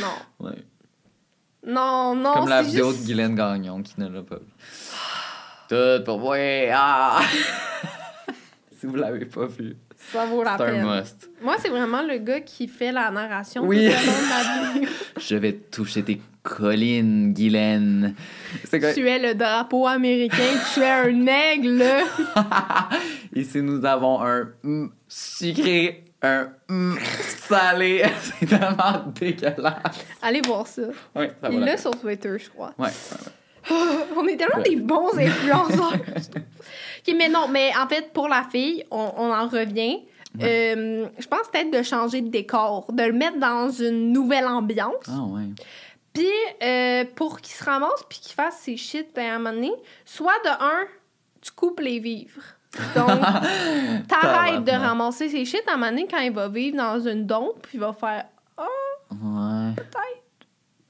[0.00, 0.46] Non.
[0.46, 0.64] Ouais.
[1.66, 3.02] Non, non, Comme la vidéo juste...
[3.02, 4.36] de Guylaine Gagnon qui ne l'a pas.
[5.68, 6.36] Tout pour moi.
[6.72, 7.20] Ah!
[8.80, 9.76] si vous l'avez pas vu,
[10.12, 10.84] Ça vaut la c'est un peine.
[10.84, 11.30] must.
[11.42, 13.88] Moi, c'est vraiment le gars qui fait la narration Oui.
[13.88, 14.90] tout au long de la vidéo.
[15.18, 18.14] Je vais toucher tes collines, Guylaine.
[18.68, 18.92] Quoi?
[18.92, 21.82] tu es le drapeau américain, tu es un aigle.
[23.34, 26.96] Ici, nous avons un mm sucré, un mm
[27.48, 28.02] salé.
[28.20, 30.04] c'est tellement dégueulasse.
[30.20, 30.82] Allez voir ça.
[31.14, 31.48] Ouais, ça.
[31.50, 31.78] Il la peine.
[31.78, 32.74] sur Twitter, je crois.
[32.78, 33.32] Ouais, ouais.
[34.16, 34.70] On est tellement Ouais.
[34.70, 35.92] des bons influenceurs.
[35.94, 40.00] OK, mais non, mais en fait, pour la fille, on, on en revient.
[40.42, 45.04] Euh, je pense peut-être de changer de décor, de le mettre dans une nouvelle ambiance.
[45.08, 45.42] Ah, ouais.
[46.12, 46.26] Puis,
[46.62, 49.72] euh, pour qu'il se ramasse puis qu'il fasse ses shit, ben, à un moment donné,
[50.04, 50.86] soit de un,
[51.40, 52.42] tu coupes les vivres.
[52.96, 53.08] Donc,
[54.08, 57.26] t'arrêtes de ramasser ses shit à un moment donné quand il va vivre dans une
[57.26, 58.24] dompe, puis il va faire
[59.10, 59.74] Ouais.
[59.76, 60.23] peut-être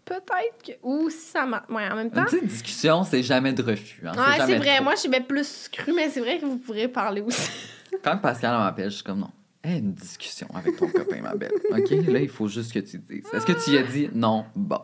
[0.07, 0.73] que.
[0.83, 1.64] Ou si ça m'a.
[1.69, 2.21] Ouais, en même temps.
[2.23, 4.03] Une petite discussion, c'est jamais de refus.
[4.07, 4.12] Hein.
[4.17, 4.75] Ouais, c'est vrai.
[4.77, 4.85] trop.
[4.85, 7.51] Moi, je vais plus cru, mais c'est vrai que vous pourrez parler aussi.
[8.03, 9.31] Quand Pascal m'appelle, je suis comme non.
[9.67, 11.53] Hey, une discussion avec ton copain, ma belle.
[11.71, 11.90] OK?
[12.09, 13.25] Là, il faut juste que tu dises.
[13.33, 14.45] Est-ce que tu y as dit non?
[14.55, 14.79] Bon.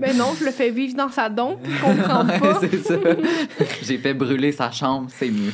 [0.00, 2.60] mais non, je le fais vivre dans sa dompe, il comprend Ouais, pas.
[2.60, 2.94] c'est ça.
[3.82, 5.52] J'ai fait brûler sa chambre, c'est mieux.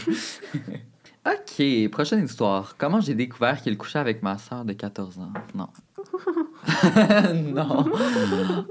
[1.27, 2.77] OK, prochaine histoire.
[2.79, 5.33] Comment j'ai découvert qu'il couchait avec ma soeur de 14 ans?
[5.55, 5.69] Non.
[7.35, 7.85] non.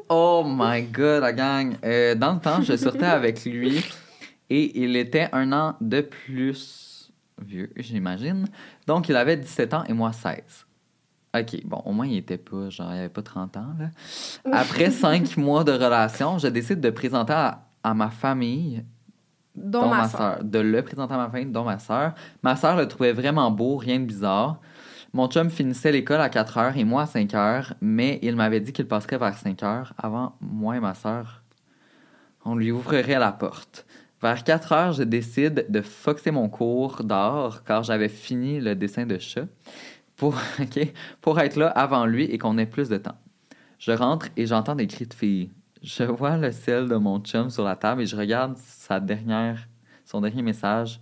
[0.09, 1.77] Oh my god, la gang.
[1.83, 3.83] Euh, dans le temps, je sortais avec lui
[4.49, 8.47] et il était un an de plus vieux, j'imagine.
[8.87, 10.65] Donc, il avait 17 ans et moi 16.
[11.35, 13.89] OK, bon, au moins, il était pas, genre, il avait pas 30 ans, là.
[14.51, 18.83] Après cinq mois de relation, je décide de présenter à, à ma famille
[19.55, 20.43] Dont ma sœur.
[20.43, 22.13] De le présenter à ma famille, dont ma sœur.
[22.41, 24.59] Ma sœur le trouvait vraiment beau, rien de bizarre.
[25.15, 28.59] Mon chum finissait l'école à 4 heures et moi à 5 heures, mais il m'avait
[28.59, 31.43] dit qu'il passerait vers 5 heures avant moi et ma sœur.
[32.45, 33.85] On lui ouvrirait la porte.
[34.23, 39.05] Vers 4 heures, je décide de foxer mon cours d'art car j'avais fini le dessin
[39.05, 39.45] de chat
[40.15, 40.35] pour,
[41.21, 43.17] pour être là avant lui et qu'on ait plus de temps.
[43.77, 45.51] Je rentre et j'entends des cris de filles.
[45.83, 49.67] Je vois le sel de mon chum sur la table et je regarde sa dernière,
[50.05, 50.99] son dernier message.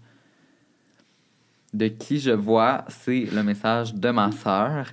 [1.74, 4.88] De qui je vois, c'est le message de ma sœur.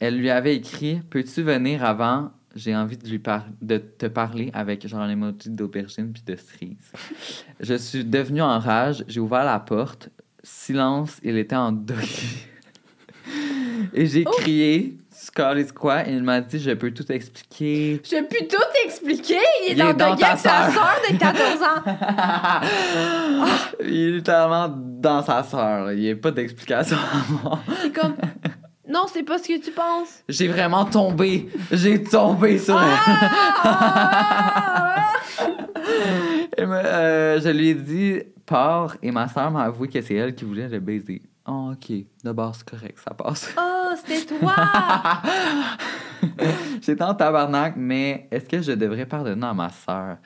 [0.00, 2.30] Elle lui avait écrit Peux-tu venir avant?
[2.56, 6.36] J'ai envie de, lui par- de te parler avec genre un emoji d'aubergine puis de
[6.36, 6.92] cerise.
[7.60, 9.04] je suis devenue en rage.
[9.08, 10.08] J'ai ouvert la porte.
[10.42, 12.46] Silence, il était en doggy.
[13.92, 14.98] et j'ai crié
[15.36, 18.00] Scott is quoi Il m'a dit Je peux tout expliquer.
[18.04, 19.40] Je peux tout expliquer.
[19.66, 21.82] Il est Il est dans ta sa sœur de 14 ans.
[23.84, 25.92] Il est littéralement dans sa là.
[25.92, 27.58] Il n'y a pas d'explication à moi.
[27.82, 28.14] C'est comme.
[28.88, 30.22] Non, c'est pas ce que tu penses.
[30.28, 31.48] J'ai vraiment tombé.
[31.72, 32.98] J'ai tombé sur elle.
[33.64, 35.06] Ah!
[36.56, 40.14] Elle me- euh, je lui ai dit pars et ma soeur m'a avoué que c'est
[40.14, 41.22] elle qui voulait le baiser.
[41.46, 41.92] Oh, ok.
[42.24, 43.54] De base, c'est correct, ça passe.
[43.58, 44.54] oh, c'était toi.
[46.80, 50.16] J'étais en tabarnak, mais est-ce que je devrais pardonner à ma soeur?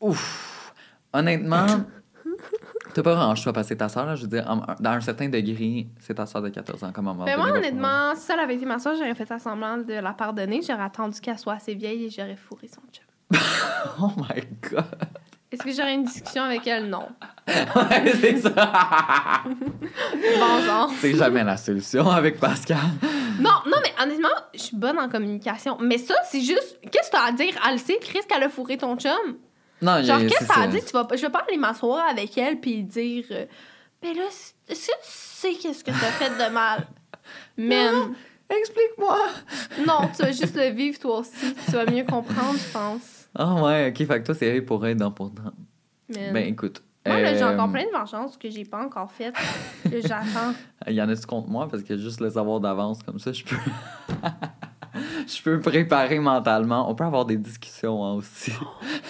[0.00, 0.72] Ouf!
[1.12, 1.66] Honnêtement,
[2.94, 4.14] t'as pas vraiment le choix parce que c'est ta soeur, là.
[4.14, 4.44] Je veux dire,
[4.78, 8.14] dans un certain degré, c'est ta soeur de 14 ans, comme moment Mais moi, honnêtement,
[8.14, 10.60] si ça avait été ma soeur, j'aurais fait à semblant de la pardonner.
[10.62, 13.04] J'aurais attendu qu'elle soit assez vieille et j'aurais fourré son chum.
[14.00, 14.84] Oh my god!
[15.50, 16.88] Est-ce que j'aurais une discussion avec elle?
[16.90, 17.08] Non.
[17.48, 19.42] ouais, c'est ça!
[20.38, 20.92] Vengeance.
[21.00, 22.76] c'est jamais la solution avec Pascal.
[23.40, 25.78] Non, non, mais honnêtement, je suis bonne en communication.
[25.80, 26.78] Mais ça, c'est juste.
[26.90, 27.54] Qu'est-ce que t'as à dire?
[27.66, 29.12] Elle le sait, Chris, qu'elle a fourré ton chum?
[29.80, 30.80] Non, Genre, qu'est-ce que ça a dit?
[30.84, 31.06] Tu vas.
[31.14, 33.24] Je vais pas aller m'asseoir avec elle puis dire.
[33.30, 33.46] euh,
[34.02, 34.24] Ben là,
[34.68, 36.86] est-ce que tu sais qu'est-ce que t'as fait de mal?
[37.56, 38.14] Man.
[38.50, 39.18] Explique-moi!
[39.86, 41.54] Non, tu vas juste le vivre toi aussi.
[41.66, 43.17] Tu vas mieux comprendre, je pense.
[43.38, 45.32] Ah ouais, ok, fait que toi, c'est vrai pour être dans pour.
[45.32, 45.52] Man.
[46.08, 46.82] Ben écoute.
[47.06, 49.34] Moi, là, j'ai euh, encore plein de vengeances que j'ai pas encore faites,
[49.90, 50.52] que j'attends.
[50.86, 51.68] Il y en a-tu contre moi?
[51.68, 53.56] Parce que juste le savoir d'avance, comme ça, je peux.
[55.26, 56.90] je peux préparer mentalement.
[56.90, 58.52] On peut avoir des discussions hein, aussi.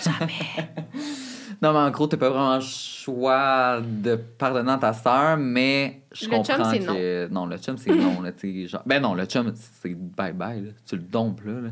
[0.05, 0.69] Jamais.
[1.63, 6.03] non, mais en gros, t'as pas vraiment le choix de pardonner à ta sœur, mais
[6.13, 7.29] je Le chum, comprends c'est que.
[7.29, 7.47] Non.
[7.47, 8.21] le chum, c'est non.
[8.21, 8.31] Là,
[8.67, 8.83] genre...
[8.85, 10.75] Ben non, le chum, c'est bye-bye.
[10.87, 11.61] Tu le dompes là.
[11.61, 11.71] là.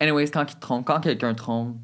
[0.00, 1.76] Anyways, quand il te trompe, quand quelqu'un trompe,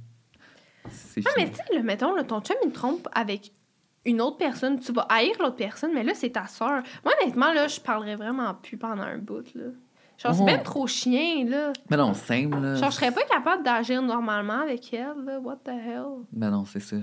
[0.91, 3.53] c'est Ah, mais tu sais, mettons, là, ton chum, il te trompe avec
[4.05, 4.79] une autre personne.
[4.81, 6.83] Tu vas haïr l'autre personne, mais là, c'est ta soeur.
[7.05, 9.65] Moi, honnêtement, là, je parlerais vraiment plus pendant un bout, là.
[10.17, 10.47] Genre, c'est Oh.
[10.47, 11.73] bien trop chien, là.
[11.91, 12.59] Mais non, simple.
[12.59, 12.75] Là.
[12.75, 15.39] Genre, je serais pas capable d'agir normalement avec elle, là.
[15.39, 16.25] What the hell?
[16.33, 16.97] Ben non, c'est ça.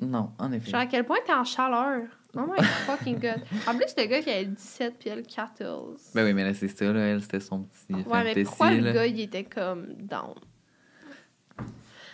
[0.00, 0.70] Non, en effet.
[0.70, 2.02] Genre, à quel point t'es en chaleur?
[2.34, 3.42] Oh my fucking god.
[3.66, 6.12] En plus, le gars qui avait 17 puis elle 14.
[6.14, 7.00] Ben oui, mais là, c'est ça, là.
[7.00, 10.34] Elle, c'était son petit Ouais, mais pourquoi le gars, il était comme down?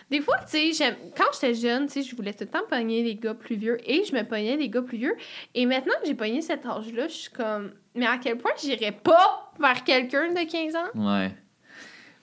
[0.09, 2.65] Des fois, tu sais, j'aime- quand j'étais jeune, tu sais, je voulais tout le temps
[2.69, 5.15] pogner les gars plus vieux et je me pognais les gars plus vieux.
[5.53, 8.93] Et maintenant que j'ai pogné cet âge-là, je suis comme, mais à quel point j'irais
[8.93, 10.87] pas vers quelqu'un de 15 ans?
[10.95, 11.31] Ouais.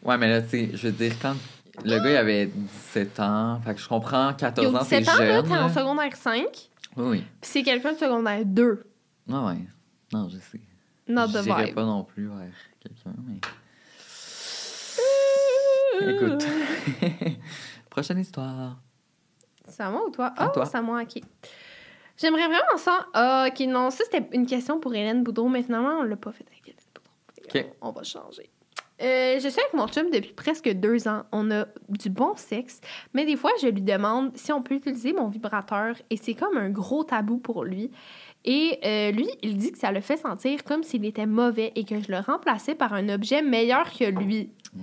[0.02, 1.34] Ouais, mais là, tu sais, je veux dire, quand
[1.84, 5.14] le gars, il avait 17 ans, fait que je comprends, 14 Yo, ans, c'est 17
[5.14, 5.46] ans, là, jeune.
[5.48, 7.24] t'es en secondaire 5, puis Oui, oui.
[7.42, 8.82] c'est quelqu'un de secondaire 2.
[9.28, 9.56] Ouais, ouais.
[10.12, 10.60] Non, je sais.
[11.06, 11.74] Not the J'irais vibe.
[11.74, 12.48] pas non plus vers
[12.80, 13.40] quelqu'un, mais...
[16.00, 16.44] Écoute.
[17.94, 18.76] Prochaine histoire.
[19.68, 20.26] C'est à moi ou toi?
[20.36, 20.66] À Ah, toi.
[20.66, 21.22] c'est à moi, ok.
[22.16, 23.06] J'aimerais vraiment ça.
[23.14, 26.32] Ah, ok, non, ça c'était une question pour Hélène Boudreau, mais finalement, on l'a pas
[26.32, 27.60] fait avec Hélène Boudreau.
[27.70, 27.76] Ok.
[27.82, 28.50] On va changer.
[29.00, 31.22] Euh, je suis avec mon chum depuis presque deux ans.
[31.30, 32.80] On a du bon sexe,
[33.12, 36.56] mais des fois, je lui demande si on peut utiliser mon vibrateur et c'est comme
[36.56, 37.92] un gros tabou pour lui.
[38.44, 41.84] Et euh, lui, il dit que ça le fait sentir comme s'il était mauvais et
[41.84, 44.50] que je le remplaçais par un objet meilleur que lui.
[44.74, 44.80] Mm.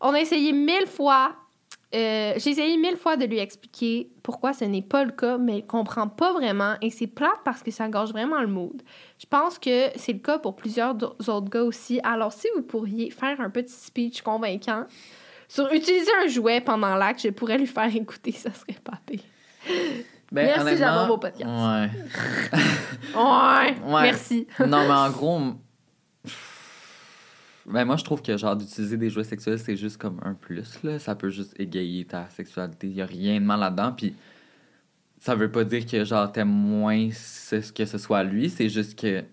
[0.00, 1.34] On a essayé mille fois.
[1.94, 5.58] Euh, J'ai essayé mille fois de lui expliquer pourquoi ce n'est pas le cas, mais
[5.58, 8.82] il comprend pas vraiment et c'est plate parce que ça gâche vraiment le mood.
[9.18, 12.00] Je pense que c'est le cas pour plusieurs autres gars aussi.
[12.04, 14.84] Alors, si vous pourriez faire un petit speech convaincant
[15.48, 19.20] sur utiliser un jouet pendant l'acte, je pourrais lui faire écouter, ça serait pas pire.
[20.32, 21.44] Ben, Merci d'avoir vos podcasts.
[21.44, 21.90] Ouais.
[23.16, 24.02] Ouais, Ouais.
[24.02, 24.46] merci.
[24.60, 25.40] non, mais en gros,
[27.70, 30.82] ben moi, je trouve que genre d'utiliser des jouets sexuels, c'est juste comme un plus,
[30.82, 30.98] là.
[30.98, 32.86] Ça peut juste égayer ta sexualité.
[32.86, 33.92] Il y a rien de mal là-dedans.
[33.92, 34.14] Puis
[35.20, 38.50] ça veut pas dire que genre t'aimes moins ce, que ce soit lui.
[38.50, 39.24] C'est juste que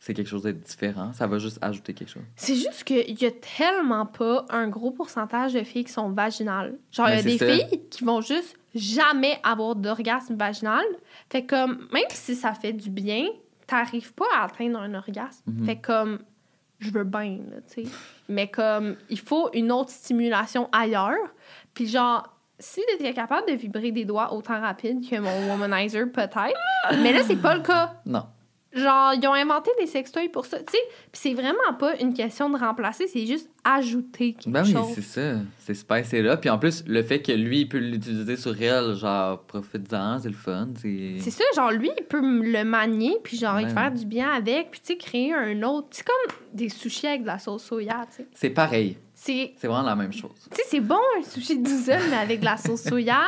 [0.00, 1.12] c'est quelque chose de différent.
[1.12, 2.22] Ça va juste ajouter quelque chose.
[2.36, 6.78] C'est juste qu'il y a tellement pas un gros pourcentage de filles qui sont vaginales.
[6.92, 7.46] Genre, il y a des ça.
[7.46, 10.84] filles qui vont juste jamais avoir d'orgasme vaginal.
[11.30, 13.26] Fait comme, même si ça fait du bien,
[13.66, 15.42] t'arrives pas à atteindre un orgasme.
[15.46, 15.66] Mhm.
[15.66, 16.20] Fait comme,
[16.78, 17.90] je veux bien, là, tu sais.
[18.28, 21.34] Mais comme, il faut une autre stimulation ailleurs.
[21.74, 26.58] Puis genre, si t'étais capable de vibrer des doigts autant rapide que mon womanizer, peut-être.
[27.02, 27.94] Mais là, c'est pas le cas.
[28.04, 28.24] Non.
[28.70, 30.58] Genre, ils ont inventé des sextoys pour ça.
[30.58, 30.78] Tu sais,
[31.10, 34.88] puis c'est vraiment pas une question de remplacer, c'est juste ajouter quelque Ben oui, chose.
[34.94, 35.38] c'est ça.
[35.58, 36.36] C'est super, c'est là.
[36.36, 40.28] Puis en plus, le fait que lui, il peut l'utiliser sur elle, genre, profite-en, c'est
[40.28, 40.68] le fun.
[40.80, 43.70] C'est C'est ça, genre lui, il peut le manier, puis genre, Ouais.
[43.70, 45.88] faire du bien avec, puis tu sais, créer un autre.
[45.92, 48.28] C'est comme des sushis avec de la sauce soya, tu sais.
[48.34, 48.98] C'est pareil.
[49.14, 49.54] C'est.
[49.56, 50.30] C'est vraiment la même chose.
[50.50, 53.22] Tu sais, c'est bon un sushi diesel, mais avec de la sauce soya.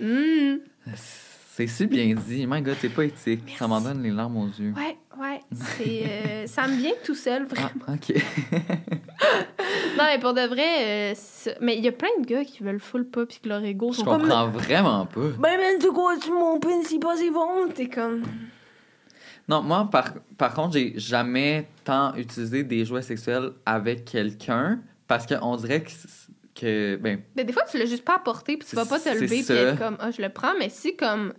[0.00, 0.60] Hum.
[1.56, 2.48] C'est si bien dit.
[2.48, 3.54] My God, c'est pas éthique.
[3.56, 4.72] Ça m'en donne les larmes aux yeux.
[4.76, 5.40] Ouais, ouais.
[5.52, 6.02] C'est.
[6.04, 7.70] euh, ça me vient tout seul, vraiment.
[7.86, 8.12] Ah, ok.
[9.96, 11.14] Non, mais pour de vrai, euh,
[11.60, 13.92] mais il y a plein de gars qui veulent full pas, puis que leur ego
[13.92, 14.22] Je sont comme.
[14.22, 15.28] comprends vraiment pas.
[15.38, 17.68] Ben, man, tu quoi, tu mon pin, c'est pas si bon.
[17.72, 18.22] T'es comme.
[19.48, 25.24] Non, moi, par, par contre, j'ai jamais tant utilisé des jouets sexuels avec quelqu'un parce
[25.24, 26.08] qu'on dirait que, c'est-
[26.60, 29.08] que ben, Mais des fois, tu l'as juste pas apporté, puis tu vas pas te
[29.08, 30.54] lever, puis être comme, ah, je le prends.
[30.58, 31.32] Mais si, comme,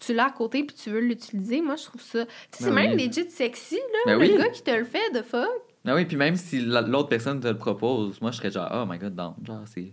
[0.00, 2.24] tu l'as à côté, puis tu veux l'utiliser, moi, je trouve ça.
[2.24, 3.06] Tu sais, c'est Ben même oui.
[3.06, 3.98] legit sexy, là.
[4.06, 4.36] Ben le oui.
[4.38, 5.46] gars qui te le fait, de fuck.
[5.86, 8.68] ah oui, puis même si la- l'autre personne te le propose, moi, je serais genre,
[8.74, 9.92] oh my god, non, genre, c'est.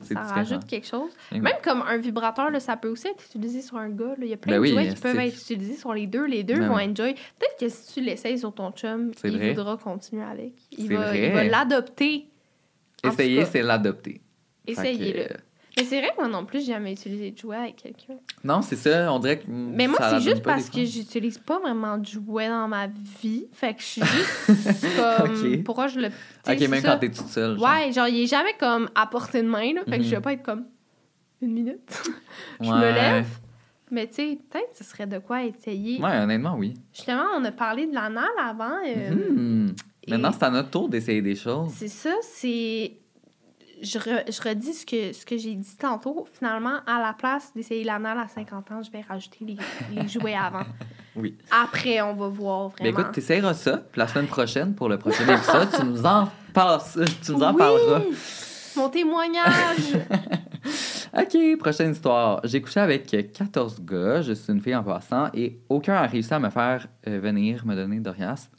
[0.00, 1.10] Ça rajoute quelque chose.
[1.32, 4.14] Même comme un vibrateur, là, ça peut aussi être utilisé sur un gars.
[4.16, 4.22] là.
[4.22, 6.24] Il y a plein Ben de oui, jouets qui peuvent être utilisés sur les deux.
[6.24, 6.84] Les deux Ben vont oui.
[6.84, 7.14] enjoy.
[7.14, 9.48] Peut-être que si tu l'essayes sur ton chum, il vrai.
[9.54, 10.52] voudra continuer avec.
[10.70, 12.28] Il va, l'adopter.
[13.02, 14.20] Essayer, c'est l'adopter.
[14.68, 15.34] Essayez-le.
[15.78, 18.14] Mais c'est vrai que moi non plus, j'ai jamais utilisé de jouet avec quelqu'un.
[18.44, 19.44] Non, c'est ça, on dirait que.
[19.48, 22.88] Mais moi, c'est juste parce que j'utilise pas vraiment de jouets dans ma
[23.22, 23.46] vie.
[23.52, 24.02] Fait que je suis
[24.48, 25.62] juste comme.
[25.62, 26.08] Pourquoi je le.
[26.08, 26.14] tu
[26.44, 26.92] sais, Ok, même ça.
[26.92, 27.58] quand t'es toute seule.
[27.58, 27.68] genre.
[27.68, 29.82] Ouais, genre, il est jamais comme à portée de main, là.
[29.88, 30.14] Fait que je Mhm.
[30.16, 30.64] vais pas être comme.
[31.40, 32.02] Une minute.
[32.60, 33.26] je me lève.
[33.90, 36.02] Mais tu sais, peut-être que ce serait de quoi essayer.
[36.02, 36.74] Ouais, honnêtement, oui.
[36.92, 38.76] Justement, on a parlé de l'anal avant.
[38.86, 39.68] euh,
[40.06, 41.70] et- Maintenant, c'est à notre tour d'essayer des choses.
[41.76, 42.92] C'est ça, c'est.
[43.82, 46.26] Je, re- je redis ce que, ce que j'ai dit tantôt.
[46.32, 49.56] Finalement, à la place d'essayer l'anal à 50 ans, je vais rajouter les,
[49.92, 50.64] les jouets avant.
[51.16, 51.36] Oui.
[51.50, 53.00] Après, on va voir Mais vraiment.
[53.00, 56.96] écoute, t'essayeras ça, puis la semaine prochaine, pour le prochain épisode, tu nous en passes,
[57.24, 57.58] tu nous en Oui!
[57.58, 58.02] parleras.
[58.76, 59.96] Mon témoignage!
[61.18, 62.40] OK, prochaine histoire.
[62.44, 66.32] J'ai couché avec 14 gars, je suis une fille en passant, et aucun a réussi
[66.32, 68.50] à me faire euh, venir me donner d'orgasme.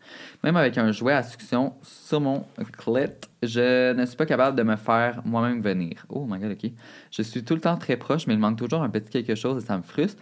[0.43, 2.45] Même avec un jouet à succion sur mon
[2.77, 3.11] clit,
[3.43, 6.05] je ne suis pas capable de me faire moi-même venir.
[6.09, 6.71] Oh my god, OK.
[7.11, 9.63] Je suis tout le temps très proche, mais il manque toujours un petit quelque chose
[9.63, 10.21] et ça me frustre.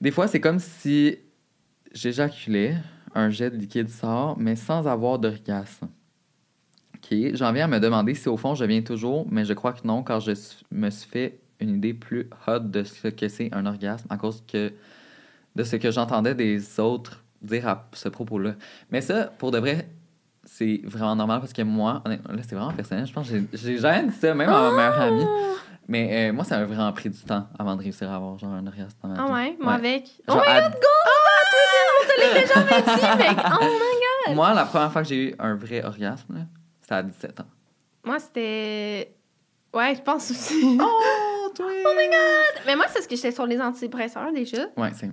[0.00, 1.18] Des fois, c'est comme si
[1.92, 2.76] j'éjaculais,
[3.14, 5.88] un jet de liquide sort, mais sans avoir d'orgasme.
[6.96, 7.16] OK.
[7.34, 9.86] J'en viens à me demander si au fond je viens toujours, mais je crois que
[9.86, 10.32] non, car je
[10.70, 14.42] me suis fait une idée plus hot de ce que c'est un orgasme à cause
[14.46, 14.72] que
[15.56, 18.54] de ce que j'entendais des autres dire à ce propos-là.
[18.90, 19.88] Mais ça, pour de vrai,
[20.44, 23.06] c'est vraiment normal parce que moi, honnêtement, là, c'est vraiment personnel.
[23.06, 25.26] Je pense que j'ai- dit ça, même à ma meilleure amie.
[25.88, 28.52] Mais euh, moi, ça m'a vraiment pris du temps avant de réussir à avoir genre
[28.52, 30.04] un orgasme dans ma Ah ouais, moi avec?
[30.28, 30.86] Oh my à- god, go!
[31.04, 31.60] Ah, toi,
[32.00, 33.44] on te l'avait jamais dit, mec!
[33.60, 33.64] Oh
[34.28, 36.46] my Moi, la première fois que j'ai eu un vrai orgasme,
[36.80, 37.46] c'était à 17 ans.
[38.04, 39.16] Moi, c'était.
[39.74, 40.78] Ouais, je pense aussi.
[40.80, 41.66] Oh, toi!
[41.68, 42.62] Oh my god!
[42.66, 45.10] Mais moi, c'est parce que j'étais sur les antidépresseurs déjà, Ouais, c'est.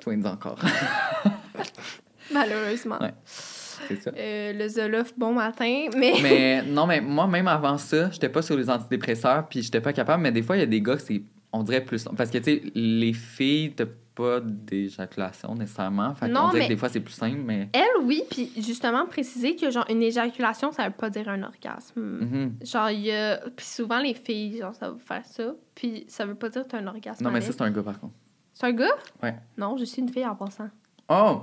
[0.00, 0.58] Twins encore.
[2.32, 2.98] malheureusement.
[3.00, 3.14] Ouais.
[3.24, 4.10] c'est ça.
[4.16, 6.14] Euh, le Zoloft, bon matin, mais.
[6.22, 9.92] Mais non, mais moi, même avant ça, j'étais pas sur les antidépresseurs, puis j'étais pas
[9.92, 10.22] capable.
[10.22, 12.04] Mais des fois, il y a des gars que c'est, on dirait plus.
[12.04, 12.14] long.
[12.16, 16.14] Parce que, tu sais, les filles, t'as pas d'éjaculation nécessairement.
[16.14, 17.68] Fait Non, qu'on dirait mais- que des fois, c'est plus simple, mais.
[17.74, 22.00] Elle, oui, puis justement, préciser que, genre, une éjaculation, ça veut pas dire un orgasme.
[22.00, 22.54] Mhm.
[22.64, 23.36] Genre, il y a.
[23.54, 26.68] Puis souvent, les filles, genre, ça veut faire ça, puis ça veut pas dire que
[26.68, 27.22] t'as un orgasme.
[27.22, 28.14] Non, mais ça, c'est un gars, par contre.
[28.58, 28.96] C'est un gars?
[29.22, 29.36] Ouais.
[29.58, 30.70] Non, je suis une fille en passant.
[31.10, 31.42] Oh!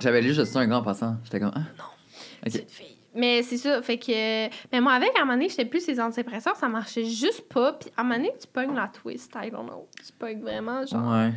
[0.00, 1.18] J'avais lu, suis un gars en passant.
[1.24, 1.60] J'étais comme, ah.
[2.46, 2.52] Ok.
[2.52, 2.96] C'est une fille.
[3.14, 4.48] Mais c'est ça, fait que.
[4.72, 7.74] Mais moi, avec, à un moment donné, j'étais plus ces antidépresseurs, ça marchait juste pas.
[7.74, 9.86] Puis à un moment donné, tu pognes la twist, I don't know.
[10.02, 11.12] Tu pognes vraiment, genre.
[11.12, 11.34] Ouais.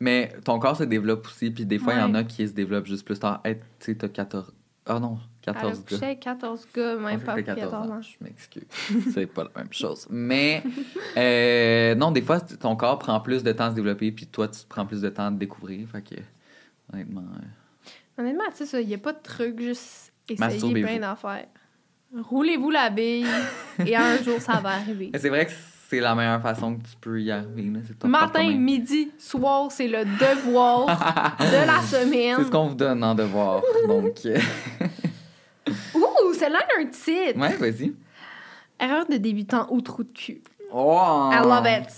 [0.00, 2.54] Mais ton corps se développe aussi, puis des fois, il y en a qui se
[2.54, 3.42] développent juste plus tard.
[3.44, 4.50] Hey, tu sais, t'as 14.
[4.86, 5.18] Ah non,
[5.50, 6.06] Elle a 14 couché gars.
[6.06, 8.00] avec 14 gars, même pas fais 14 ans.
[8.02, 8.64] Je m'excuse.
[9.14, 10.06] c'est pas la même chose.
[10.10, 10.62] Mais
[11.16, 14.48] euh, non, des fois, ton corps prend plus de temps à se développer, puis toi,
[14.48, 15.88] tu prends plus de temps à te découvrir.
[15.90, 16.20] Fait que,
[16.92, 17.22] honnêtement.
[17.22, 21.46] euh, Honnêtement, tu sais, ça, il n'y a pas de truc, juste essayer plein d'affaires.
[22.16, 23.26] Roulez-vous la bille
[23.84, 25.10] et un jour, ça va arriver.
[25.14, 25.52] C'est vrai que
[25.88, 27.62] c'est la meilleure façon que tu peux y arriver.
[28.02, 30.86] là, Matin, midi, soir, c'est le devoir
[31.38, 32.36] de la semaine.
[32.38, 33.62] C'est ce qu'on vous donne en devoir.
[33.86, 34.38] Donc, euh,
[35.94, 37.38] Ouh, celle-là a un titre.
[37.38, 37.94] ouais, vas-y.
[38.80, 40.42] Erreur de débutant ou trou de cul.
[40.72, 41.30] Oh!
[41.32, 41.90] I love it.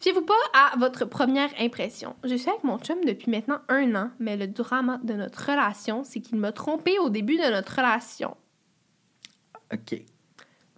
[0.00, 2.16] Fiez-vous pas à votre première impression.
[2.24, 6.02] Je suis avec mon chum depuis maintenant un an, mais le drama de notre relation,
[6.04, 8.36] c'est qu'il m'a trompé au début de notre relation.
[9.72, 10.02] OK.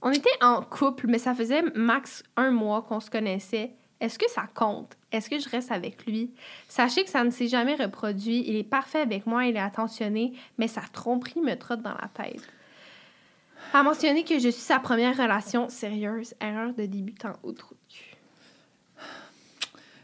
[0.02, 3.72] On était en couple, mais ça faisait max un mois qu'on se connaissait.
[4.00, 4.96] Est-ce que ça compte?
[5.12, 6.30] Est-ce que je reste avec lui?
[6.68, 8.44] Sachez que ça ne s'est jamais reproduit.
[8.46, 12.08] Il est parfait avec moi, il est attentionné, mais sa tromperie me trotte dans la
[12.12, 12.42] tête.
[13.72, 16.34] A mentionné que je suis sa première relation sérieuse.
[16.40, 18.16] Erreur de débutant au trou de cul.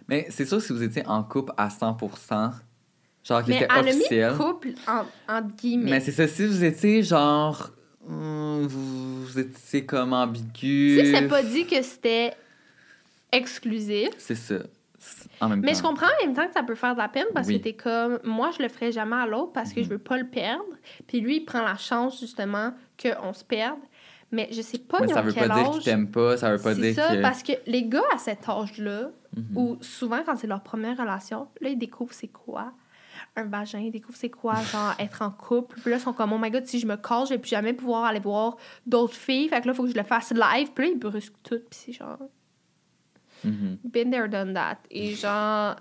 [0.08, 2.52] Mais c'est sûr, si vous étiez en couple à 100%,
[3.22, 4.36] genre qui Mais était officiel.
[4.36, 5.90] couple en, entre guillemets.
[5.90, 7.70] Mais c'est ça, si vous étiez genre.
[8.08, 10.98] hum, vous, vous étiez comme ambigu.
[11.04, 12.32] Si c'est pas dit que c'était
[13.32, 14.10] exclusif.
[14.18, 14.56] C'est ça.
[15.40, 15.78] En même Mais temps.
[15.78, 17.58] je comprends en même temps que ça peut faire de la peine parce Oui.
[17.58, 19.84] que t'es comme, moi, je le ferai jamais à l'autre parce que Mhm.
[19.86, 20.64] je veux pas le perdre.
[21.06, 23.78] Puis lui, il prend la chance, justement, qu'on se perde.
[24.32, 25.74] Mais je sais pas, Mais ça veut pas quel dire âge.
[25.76, 27.22] qu'ils t'aiment pas, ça veut pas dire ça, que.
[27.22, 29.56] parce que les gars à cet âge-là, Mhm.
[29.56, 32.72] ou souvent quand c'est leur première relation, là, ils découvrent c'est quoi
[33.36, 35.78] un vagin, ils découvrent c'est quoi, genre, être en couple.
[35.80, 37.50] Puis là, ils sont comme, oh my god, si je me casse, je vais plus
[37.50, 39.48] jamais pouvoir aller voir d'autres filles.
[39.48, 40.70] Fait que là, il faut que je le fasse live.
[40.74, 41.58] Puis là, ils brusquent tout.
[41.70, 42.18] Puis c'est genre,
[43.44, 43.78] Mhm.
[43.84, 44.78] been there, done that.
[44.90, 45.76] Et genre,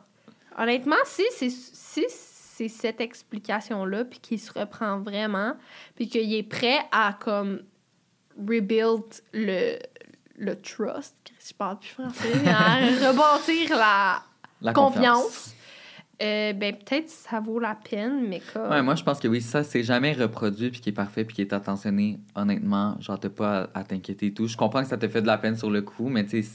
[0.57, 5.53] honnêtement, si c'est si c'est cette explication-là, puis qu'il se reprend vraiment,
[5.95, 7.61] puis qu'il est prêt à, comme,
[8.37, 9.77] rebuild le,
[10.37, 11.15] le trust,
[11.47, 12.75] je parle plus français, à
[13.07, 14.23] rebâtir la,
[14.61, 15.55] La confiance,
[16.21, 18.69] euh, ben peut-être ça vaut la peine, mais comme...
[18.69, 21.35] Ouais, moi, je pense que oui, ça s'est jamais reproduit, puis qui est parfait, puis
[21.35, 24.47] qui est attentionné, honnêtement, genre, t'as pas à, à t'inquiéter et tout.
[24.47, 26.49] Je comprends que ça te fait de la peine sur le coup, mais tu sais,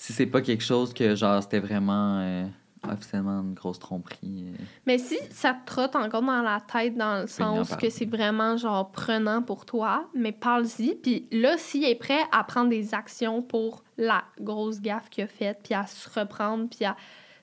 [0.00, 2.46] si- c'est pas quelque chose que, genre, c'était vraiment euh,
[2.90, 4.46] officiellement une grosse tromperie.
[4.48, 7.56] euh, Mais si ça te trotte encore dans la tête, dans le peux y en
[7.64, 7.88] sens parler.
[7.88, 10.94] que c'est vraiment genre prenant pour toi, mais parle-y.
[10.94, 15.26] Puis là, s'il est prêt à prendre des actions pour la grosse gaffe qu'il a
[15.26, 16.96] faite, puis à se reprendre, puis à.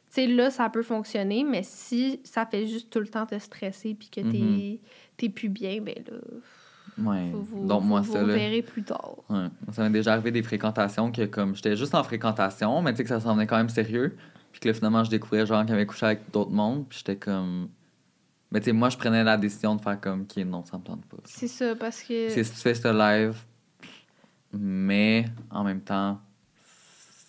[0.10, 3.38] Tu sais, là, ça peut fonctionner, mais si ça fait juste tout le temps te
[3.38, 4.78] stresser, puis que t'es Mhm.
[5.18, 6.18] t'es plus bien, ben là,
[6.98, 7.30] Ouais.
[7.32, 8.36] vous, vous, Donc, moi, vous, ça, vous là.
[8.36, 9.16] verrez plus tard.
[9.30, 9.48] Ouais.
[9.72, 13.04] Ça m'est déjà arrivé des fréquentations que, comme, j'étais juste en fréquentation, mais tu sais
[13.04, 14.16] que ça s'en venait quand même sérieux.
[14.52, 16.86] Puis que là, finalement, je découvrais, genre, qu'il avait couché avec d'autres mondes.
[16.88, 17.70] Puis j'étais comme.
[18.52, 20.84] Mais tu sais, moi, je prenais la décision de faire comme, OK, non, ça me
[20.84, 21.18] tente pas.
[21.26, 22.30] C'est ça, parce que.
[22.30, 23.36] C'est si tu fais ce live,
[24.54, 26.20] mais en même temps,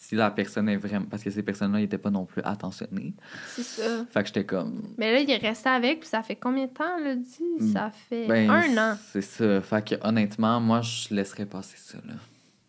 [0.09, 1.05] si la personne est vraiment.
[1.05, 3.13] Parce que ces personnes-là n'étaient pas non plus attentionnées.
[3.49, 4.07] C'est ça.
[4.11, 4.95] Fait que j'étais comme.
[4.97, 7.45] Mais là, il est resté avec, puis ça fait combien de temps, là, dit?
[7.61, 7.73] Mm.
[7.75, 8.97] Ça fait Ben, un an.
[9.13, 9.61] C'est ça.
[9.61, 12.15] Fait que honnêtement, moi, je laisserais passer ça, là.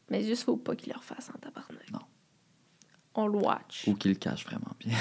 [0.09, 1.89] Mais juste, faut pas qu'il le refasse en tabarnak.
[1.93, 1.99] Non.
[3.15, 3.85] On le watch.
[3.87, 4.97] Ou qu'il le cache vraiment bien.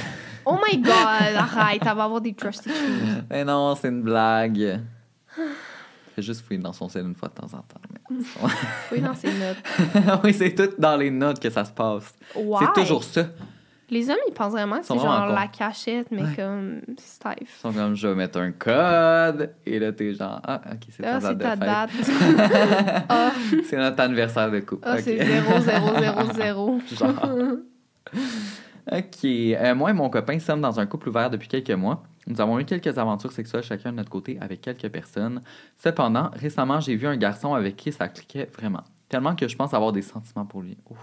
[0.47, 3.25] Oh my god, arrête, elle va avoir des trust issues.
[3.31, 4.81] Mais non, c'est une blague.
[6.15, 7.81] Fais juste fouiller dans son sel une fois de temps en temps.
[8.93, 10.21] Oui, dans ses notes.
[10.25, 12.15] oui, c'est tout dans les notes que ça se passe.
[12.35, 13.27] C'est toujours ça.
[13.91, 16.37] Les hommes, ils pensent vraiment que Ils c'est genre la cachette, mais Ouais.
[16.37, 17.59] comme Ils stiff.
[17.63, 19.51] sont comme, je vais mettre un code.
[19.65, 21.91] Et là, t'es genre, ah, ok, c'est ta Ah, date c'est de ta date.
[23.09, 23.33] Ah,
[23.67, 24.83] C'est notre anniversaire de couple.
[24.87, 25.01] ah, Ok.
[25.05, 26.81] c'est 0, 0, 0, 0.
[26.99, 27.57] Genre.
[28.91, 29.25] OK.
[29.25, 32.03] Euh, moi et mon copain sommes dans un couple ouvert depuis quelques mois.
[32.27, 35.43] Nous avons eu quelques aventures sexuelles chacun de notre côté avec quelques personnes.
[35.77, 38.85] Cependant, récemment, j'ai vu un garçon avec qui ça cliquait vraiment.
[39.09, 40.77] Tellement que je pense avoir des sentiments pour lui.
[40.91, 40.99] Ouf.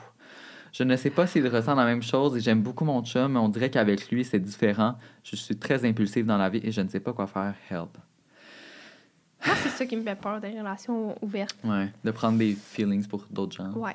[0.71, 3.39] Je ne sais pas s'il ressent la même chose et j'aime beaucoup mon chum, mais
[3.39, 4.95] on dirait qu'avec lui, c'est différent.
[5.23, 7.55] Je suis très impulsive dans la vie et je ne sais pas quoi faire.
[7.71, 7.97] Help.
[9.45, 11.57] Moi, c'est ça qui me fait peur des relations ouvertes.
[11.63, 11.91] Ouais.
[12.03, 13.71] De prendre des feelings pour d'autres gens.
[13.71, 13.93] Ouais.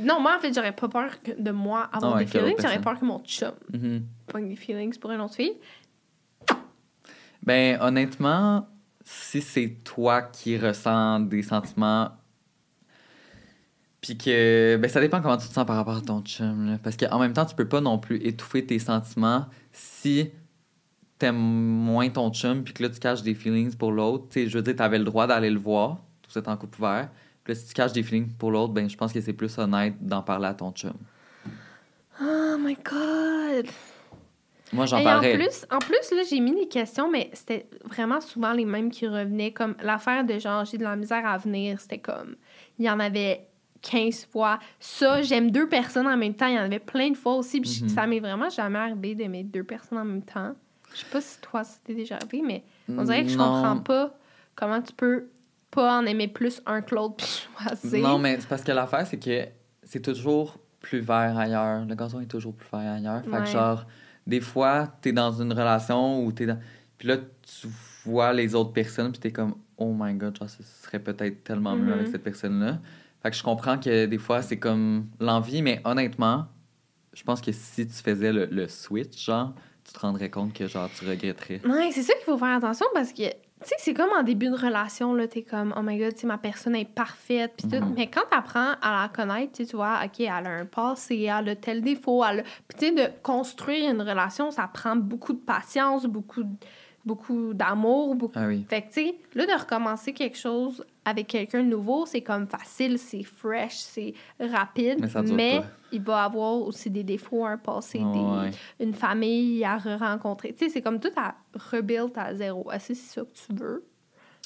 [0.00, 2.56] Non, moi, en fait, j'aurais pas peur que- de moi avoir Ah des feelings.
[2.60, 4.02] J'aurais peur que mon chum Mhm.
[4.36, 5.54] ait des feelings pour une autre fille.
[7.42, 8.68] Ben, honnêtement,
[9.04, 12.10] si c'est toi qui ressens des sentiments,
[14.00, 14.76] puis que.
[14.80, 16.78] Ben, ça dépend comment tu te sens par rapport à ton chum, là.
[16.82, 20.30] Parce qu'en même temps, tu peux pas non plus étouffer tes sentiments si
[21.18, 24.26] t'aimes moins ton chum, puis que là, tu caches des feelings pour l'autre.
[24.30, 26.78] Tu sais, je veux dire, t'avais le droit d'aller le voir, vous êtes en couple
[26.78, 27.08] ouvert.
[27.48, 29.56] Puis là, si tu caches des feelings pour l'autre, ben, je pense que c'est plus
[29.56, 30.92] honnête d'en parler à ton chum.
[32.20, 33.68] Oh my god!
[34.70, 35.38] Moi, j'en Et en parlerais.
[35.38, 39.06] plus, en plus, là, j'ai mis des questions, mais c'était vraiment souvent les mêmes qui
[39.06, 39.52] revenaient.
[39.52, 42.36] Comme l'affaire de genre, j'ai de la misère à venir, c'était comme.
[42.78, 43.46] Il y en avait
[43.80, 44.58] 15 fois.
[44.78, 46.48] Ça, j'aime deux personnes en même temps.
[46.48, 47.62] Il y en avait plein de fois aussi.
[47.62, 47.88] Puis Mhm.
[47.88, 50.52] ça m'est vraiment jamais arrivé d'aimer deux personnes en même temps.
[50.92, 53.44] Je sais pas si toi, c'était déjà arrivé, mais on dirait que je Non.
[53.44, 54.14] comprends pas
[54.54, 55.28] comment tu peux
[55.70, 58.02] pas en aimer plus un que l'autre puis choisir.
[58.02, 59.46] Non, mais c'est parce que l'affaire, c'est que
[59.82, 61.84] c'est toujours plus vert ailleurs.
[61.84, 63.22] Le gazon est toujours plus vert ailleurs.
[63.24, 63.40] Fait Ouais.
[63.40, 63.86] que, genre,
[64.26, 66.58] des fois, t'es dans une relation où t'es dans.
[66.96, 67.68] Puis là, tu
[68.04, 71.76] vois les autres personnes, puis t'es comme, oh my god, genre, ce serait peut-être tellement
[71.76, 72.78] mieux avec cette personne-là.
[73.22, 76.46] Fait que je comprends que des fois, c'est comme l'envie, mais honnêtement,
[77.12, 79.52] je pense que si tu faisais le, le switch, genre,
[79.84, 81.60] tu te rendrais compte que, genre, tu regretterais.
[81.64, 83.22] Ouais, c'est ça qu'il faut faire attention parce que,
[83.62, 86.20] tu sais, c'est comme en début de relation, là, t'es comme, oh my god, tu
[86.20, 87.84] sais, ma personne est parfaite, puis tout.
[87.84, 87.94] Mhm.
[87.96, 91.22] Mais quand t'apprends à la connaître, tu sais, tu vois, OK, elle a un passé,
[91.22, 92.42] elle a tel défaut, elle a...
[92.42, 96.56] Puis, tu sais, de construire une relation, ça prend beaucoup de patience, beaucoup, de-
[97.04, 98.34] beaucoup d'amour, beaucoup...
[98.36, 98.64] Ah oui.
[98.68, 102.46] Fait que, tu sais, là, de recommencer quelque chose avec quelqu'un de nouveau, c'est comme
[102.46, 108.50] facile, c'est fresh, c'est rapide, Mais il va avoir aussi des défauts, un passé, Ouais.
[108.80, 110.52] une famille à re-rencontrer.
[110.54, 111.34] Tu sais, c'est comme tout à
[111.72, 112.70] rebuild à zéro.
[112.70, 113.84] Est-ce que c'est ça que tu veux?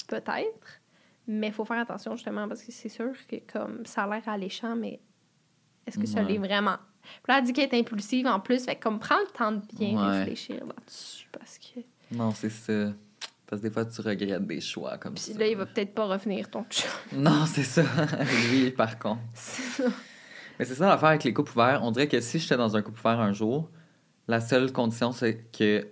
[0.07, 0.79] Peut-être.
[1.27, 4.27] Mais il faut faire attention, justement, parce que c'est sûr que comme ça a l'air
[4.27, 4.99] alléchant, mais
[5.87, 6.77] est-ce que ça l'est vraiment?
[7.01, 8.63] Puis là, elle dit qu'elle est impulsive en plus.
[8.65, 10.19] Fait comme prends le temps de bien Ouais.
[10.19, 11.27] réfléchir là-dessus.
[11.31, 11.79] Parce que.
[12.11, 12.93] Non, c'est ça.
[13.53, 15.37] Parce que des fois, tu regrettes des choix comme Puis ça.
[15.37, 16.89] là, il va peut-être pas revenir ton chum.
[17.13, 17.83] Non, c'est ça.
[18.51, 19.21] Lui, par contre.
[19.35, 19.89] C'est ça.
[20.57, 21.81] Mais c'est ça l'affaire avec les couples ouverts.
[21.83, 23.69] On dirait que si j'étais dans un couple ouvert un jour,
[24.27, 25.87] la seule condition, c'est que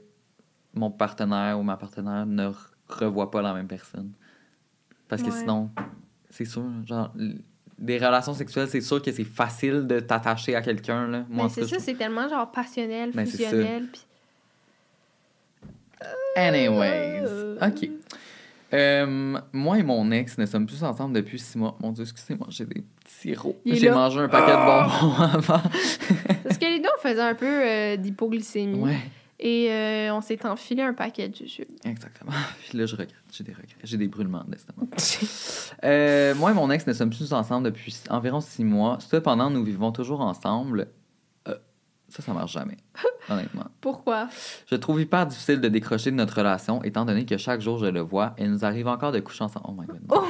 [0.74, 2.56] mon partenaire ou ma partenaire ne re-
[2.88, 4.12] revoit pas la même personne.
[5.08, 5.38] Parce que Ouais.
[5.40, 5.70] sinon,
[6.30, 7.12] c'est sûr, genre,
[7.78, 11.26] des relations sexuelles, c'est sûr que c'est facile de t'attacher à quelqu'un, là.
[11.30, 13.88] Moi, c'est ça, c'est tellement genre passionnel, Ben, fusionnel.
[13.92, 14.02] Puis...
[16.36, 17.58] Anyways, Euh.
[17.68, 17.90] OK.
[18.74, 21.78] Euh, moi et mon ex ne sommes plus ensemble depuis six mois.
[21.82, 23.60] Mon Dieu, excusez-moi, j'ai des petits rots.
[23.66, 23.96] J'ai là.
[23.96, 25.62] mangé un paquet de bonbons avant.
[26.44, 28.80] Parce que les deux, on faisait un peu euh, d'hypoglycémie.
[28.80, 28.96] ouais,
[29.42, 31.68] Et euh, on s'est enfilé un paquet de jujubes.
[31.84, 32.32] exactement.
[32.70, 33.14] Puis là, je regrette.
[33.34, 33.76] J'ai des regrets.
[33.84, 34.88] J'ai des brûlements d'estomac.
[35.84, 39.00] Euh, moi et mon ex ne sommes plus ensemble depuis environ six mois.
[39.00, 40.88] Cependant, nous vivons toujours ensemble.
[42.12, 42.78] Ça, ça marche jamais,
[43.30, 43.66] honnêtement.
[43.80, 44.28] Pourquoi?
[44.70, 47.86] Je trouve hyper difficile de décrocher de notre relation, étant donné que chaque jour je
[47.88, 49.66] le vois et il nous arrive encore de coucher ensemble.
[49.70, 50.02] Oh my god.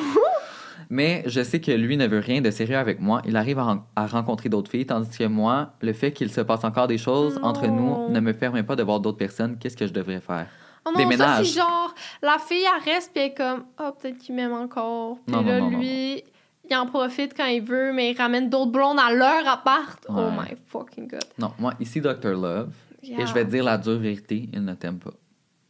[0.89, 3.21] Mais je sais que lui ne veut rien de sérieux avec moi.
[3.25, 6.41] Il arrive à, ren- à rencontrer d'autres filles, tandis que moi, le fait qu'il se
[6.41, 9.57] passe encore des choses entre nous ne me permet pas de voir d'autres personnes.
[9.57, 10.47] Qu'est-ce que je devrais faire?
[10.85, 13.91] Oh non, Des ça, c'est genre, la fille, elle reste, puis elle est comme, oh,
[14.01, 15.17] peut-être qu'il m'aime encore.
[15.25, 16.23] Puis Non, non, là, non, non, lui,
[16.71, 20.03] il en profite quand il veut, mais il ramène d'autres blondes à leur appart.
[20.09, 21.23] Oh my fucking god.
[21.37, 22.29] Non, moi, ici, Dr.
[22.33, 22.69] Love,
[23.03, 23.21] Yeah.
[23.21, 25.09] et je vais te dire la dure vérité, il ne t'aime pas.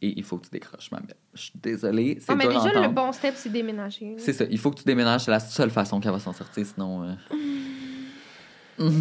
[0.02, 1.16] Et il faut que tu décroches, ma belle.
[1.32, 4.16] Je suis désolée, c'est Ah, mais déjà, le bon step, c'est déménager.
[4.18, 6.66] C'est ça, il faut que tu déménages, c'est la seule façon qu'elle va s'en sortir,
[6.66, 7.04] sinon...
[7.04, 7.12] euh,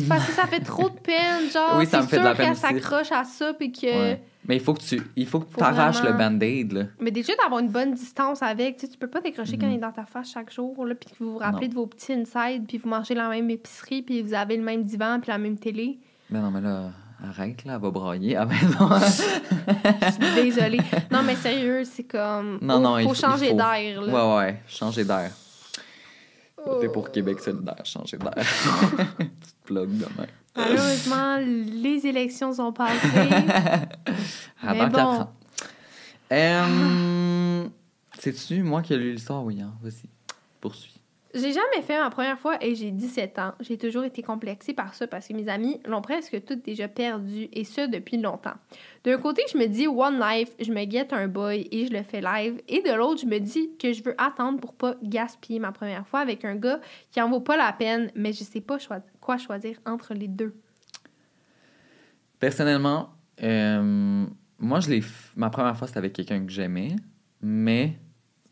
[0.09, 1.77] Parce que ça fait trop de peine, genre.
[1.77, 3.85] Oui, ça c'est me fait de sûr la peine qu'elle s'accroche à ça, puis que.
[3.87, 4.21] ouais.
[4.47, 6.83] Mais il faut que tu il faut que Faut t'arraches le band-aid, là.
[6.99, 9.71] Mais déjà, d'avoir une bonne distance avec, tu sais, tu peux pas décrocher quand Mhm.
[9.73, 11.73] il est dans ta face chaque jour, là, puis que vous vous rappelez Non.
[11.73, 14.83] de vos petits insides, puis vous mangez la même épicerie, puis vous avez le même
[14.83, 15.99] divan, puis la même télé.
[16.31, 16.89] Mais non, mais là,
[17.23, 18.89] arrête, là, elle va brailler à maison.
[18.99, 20.79] Je suis désolée.
[21.11, 22.57] Non, mais sérieux, c'est comme.
[22.63, 24.35] Non, non, il faut changer d'air, là.
[24.35, 25.29] ouais, ouais, changer d'air.
[26.63, 26.91] T'es Oh.
[26.91, 28.33] pour Québec solidaire, changer d'air.
[29.17, 30.27] Petite plug demain.
[30.55, 33.07] Malheureusement, les élections sont passées.
[34.61, 34.99] Avant bon.
[34.99, 35.33] ans.
[36.31, 37.65] Euh,
[38.19, 39.43] C'est-tu moi qui ai lu l'histoire?
[39.43, 39.73] Oui, hein?
[39.81, 40.07] Vas-y,
[40.59, 41.00] poursuis.
[41.33, 43.53] J'ai jamais fait ma première fois et j'ai 17 ans.
[43.61, 47.47] J'ai toujours été complexée par ça parce que mes amis l'ont presque toutes déjà perdu
[47.53, 48.55] et ce depuis longtemps.
[49.05, 52.03] D'un côté, je me dis One Life, je me guette un boy et je le
[52.03, 52.61] fais live.
[52.67, 56.05] Et de l'autre, je me dis que je veux attendre pour pas gaspiller ma première
[56.05, 58.77] fois avec un gars qui en vaut pas la peine, mais je sais pas
[59.21, 60.53] quoi choisir entre les deux.
[62.39, 63.09] Personnellement,
[63.43, 64.25] euh,
[64.59, 65.03] moi, je l'ai.
[65.35, 66.95] Ma première fois, c'était avec quelqu'un que j'aimais,
[67.41, 67.97] mais.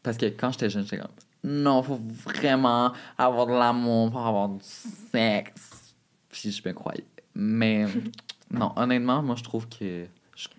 [0.02, 1.12] Parce que quand j'étais jeune, j'étais comme.
[1.44, 5.94] Non, faut vraiment avoir de l'amour pour avoir du sexe.
[6.30, 7.06] Puis je me croyais.
[7.34, 7.86] Mais.
[8.52, 10.06] non, honnêtement, moi, je trouve que.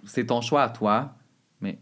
[0.05, 1.13] C'est ton choix à toi,
[1.61, 1.79] mais.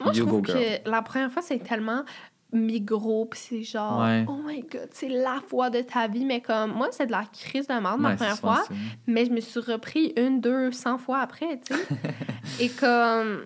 [0.00, 0.58] Moi, je trouve go, girl.
[0.84, 2.04] que la première fois, c'est tellement
[2.52, 4.24] migros, puis c'est genre, Ouais.
[4.28, 7.24] oh my god, c'est la fois de ta vie, mais comme, moi, c'est de la
[7.24, 8.62] crise de merde ma Ouais, première fois.
[9.06, 11.86] Mais je me suis repris une, deux, cent fois après, tu sais.
[12.60, 13.44] Et comme.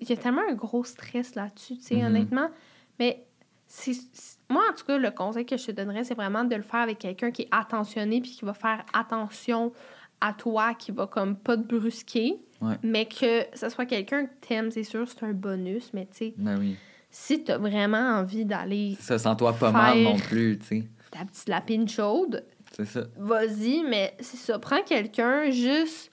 [0.00, 2.06] Il y a tellement un gros stress là-dessus, tu sais, Mhm.
[2.06, 2.48] honnêtement.
[2.98, 3.24] Mais
[3.66, 3.92] c'est,
[4.48, 6.80] moi, en tout cas, le conseil que je te donnerais, c'est vraiment de le faire
[6.80, 9.72] avec quelqu'un qui est attentionné puis qui va faire attention
[10.20, 12.36] à toi, qui va comme pas te brusquer.
[12.62, 12.76] Ouais.
[12.82, 15.90] Mais que ce soit quelqu'un que t'aimes, c'est sûr, c'est un bonus.
[15.92, 16.76] Mais tu sais, Ben oui.
[17.10, 20.84] si t'as vraiment envie d'aller Ça sent toi pas mal non plus, tu sais.
[21.10, 23.02] ta petite lapine chaude, C'est ça.
[23.18, 24.58] vas-y, mais c'est ça.
[24.58, 26.10] Prends quelqu'un juste.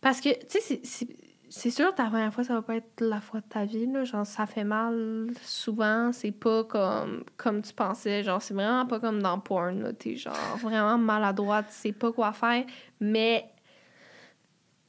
[0.00, 1.06] Parce que, tu sais,
[1.50, 4.04] c'est- sûr, ta première fois, ça va pas être la fois de ta vie, là.
[4.04, 6.12] Genre, ça fait mal souvent.
[6.12, 8.22] C'est pas comme, comme tu pensais.
[8.22, 9.92] Genre, c'est vraiment pas comme dans porn, là.
[9.92, 12.64] T'es genre vraiment maladroite, tu sais pas quoi faire.
[13.00, 13.50] Mais.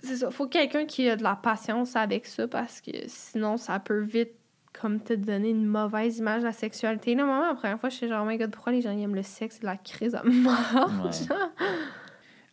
[0.03, 0.31] C'est ça.
[0.31, 4.31] Faut quelqu'un qui a de la patience avec ça parce que sinon, ça peut vite
[4.73, 7.13] comme te donner une mauvaise image de la sexualité.
[7.13, 9.01] Là, maman, la première fois, je suis genre, oh my god, pourquoi les gens ils
[9.03, 10.89] aiment le sexe et la crise à mort?
[11.03, 11.35] Ouais.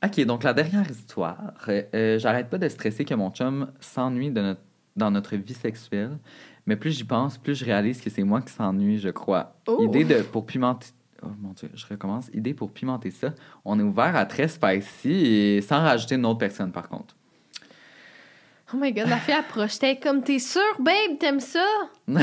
[0.05, 1.39] Ok, donc la dernière histoire.
[1.69, 4.61] Euh, J'arrête pas de stresser que mon chum s'ennuie notre-
[4.97, 6.19] dans notre vie sexuelle,
[6.67, 9.55] mais plus j'y pense, plus je réalise que c'est moi qui s'ennuie, je crois.
[9.67, 9.85] Oh.
[9.85, 10.89] Idée de pour pimenter.
[11.23, 12.29] Oh mon dieu, je recommence.
[12.33, 13.31] Idée pour pimenter ça.
[13.65, 17.17] On est ouvert à très spicy et sans rajouter une autre personne par contre.
[18.73, 19.79] Oh my god, la fille approche.
[19.79, 21.65] T'es comme, t'es sûre, babe, t'aimes ça?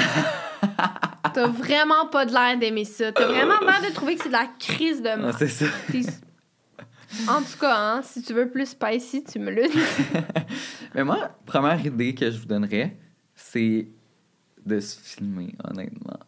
[1.34, 3.12] T'as vraiment pas de l'air d'aimer ça.
[3.12, 5.36] T'as vraiment l'air de trouver que c'est de la crise de Ah, mort.
[5.38, 5.66] c'est ça.
[7.28, 10.20] En tout cas, hein, si tu veux plus spicy, tu me le dis.
[10.96, 12.98] Mais moi, première idée que je vous donnerais,
[13.36, 13.88] c'est
[14.66, 16.20] de se filmer, honnêtement.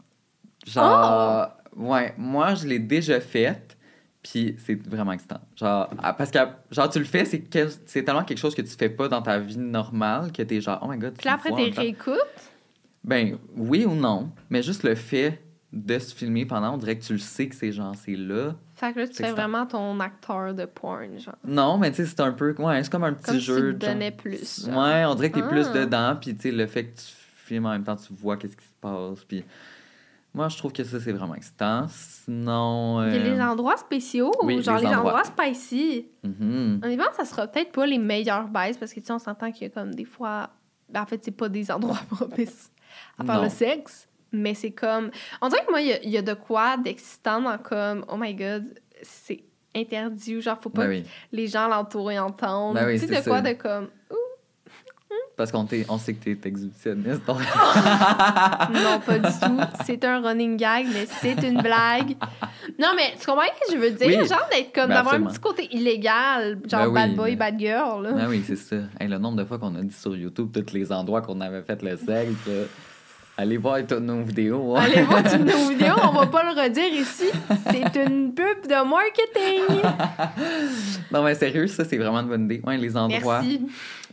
[0.66, 3.78] Genre, ouais, moi, je l'ai déjà faite,
[4.22, 5.40] puis c'est vraiment excitant.
[5.56, 6.40] Genre, ah, parce que,
[6.72, 9.58] genre, tu le fais, c'est tellement quelque chose que tu fais pas dans ta vie
[9.58, 12.52] normale que t'es genre, oh my god, tu Puis après, t'es réécoutes.
[13.04, 17.04] Ben, oui ou non, mais juste le fait de se filmer pendant, on dirait que
[17.04, 18.56] tu le sais que c'est genre, c'est là.
[18.78, 21.36] Fait que là, tu fais vraiment ton acteur de porn, genre.
[21.44, 23.74] Non, mais tu sais, c'est un peu, ouais, c'est comme un petit Comme jeu.
[23.74, 23.94] tu te genre.
[23.94, 24.66] donnais plus.
[24.66, 24.78] genre.
[24.84, 25.74] Ouais, on dirait que t'es plus Ah.
[25.74, 27.06] dedans, puis tu sais, le fait que tu
[27.46, 29.44] filmes en même temps, tu vois qu'est-ce qui se passe, puis
[30.34, 31.88] moi, je trouve que ça, c'est vraiment excitant.
[31.90, 33.02] Sinon...
[33.08, 35.24] Il y a euh, les endroits spéciaux oui, ou genre les les endroits, endroits.
[35.24, 36.08] spicy.
[36.24, 36.82] mhm.
[36.84, 39.64] Honnêtement, ça sera peut-être pas les meilleures baises parce que tu sais, on s'entend qu'il
[39.64, 40.50] y a comme des fois.
[40.90, 42.70] Ben, en fait, c'est pas des endroits propices
[43.18, 43.44] à faire Non.
[43.44, 45.12] le sexe, mais c'est comme.
[45.42, 48.06] On dirait que moi, il y a- il y, a de quoi d'excitant dans comme,
[48.10, 48.66] oh my god,
[49.02, 49.44] c'est
[49.76, 52.76] interdit ou genre, faut pas Ben oui, que les gens l'entourent et entendent.
[52.76, 53.90] Ben oui, tu sais, de quoi de comme.
[55.36, 57.38] parce qu'on on sait que t'es exhibitionniste, donc...
[58.74, 59.60] Non, pas du tout.
[59.86, 62.16] C'est un running gag, mais c'est une blague.
[62.80, 64.20] Non, mais tu comprends ce que je veux dire?
[64.22, 64.28] Oui.
[64.28, 67.36] Genre d'être comme Ben, d'avoir un petit côté illégal, genre Ben oui, bad boy, mais-
[67.36, 68.04] bad girl.
[68.04, 68.10] Là.
[68.20, 68.78] ah oui, c'est ça.
[69.00, 71.62] Hey, le nombre de fois qu'on a dit sur YouTube tous les endroits qu'on avait
[71.62, 72.50] fait le sexe.
[73.38, 74.76] Allez voir toutes nos vidéos.
[74.76, 74.82] hein.
[74.82, 77.26] Allez voir toutes nos vidéos, on va pas le redire ici.
[77.70, 79.82] C'est une pub de marketing.
[81.12, 82.62] non, mais sérieux, ça, c'est vraiment une bonne idée.
[82.66, 83.42] Ouais, les endroits.
[83.42, 83.62] Merci.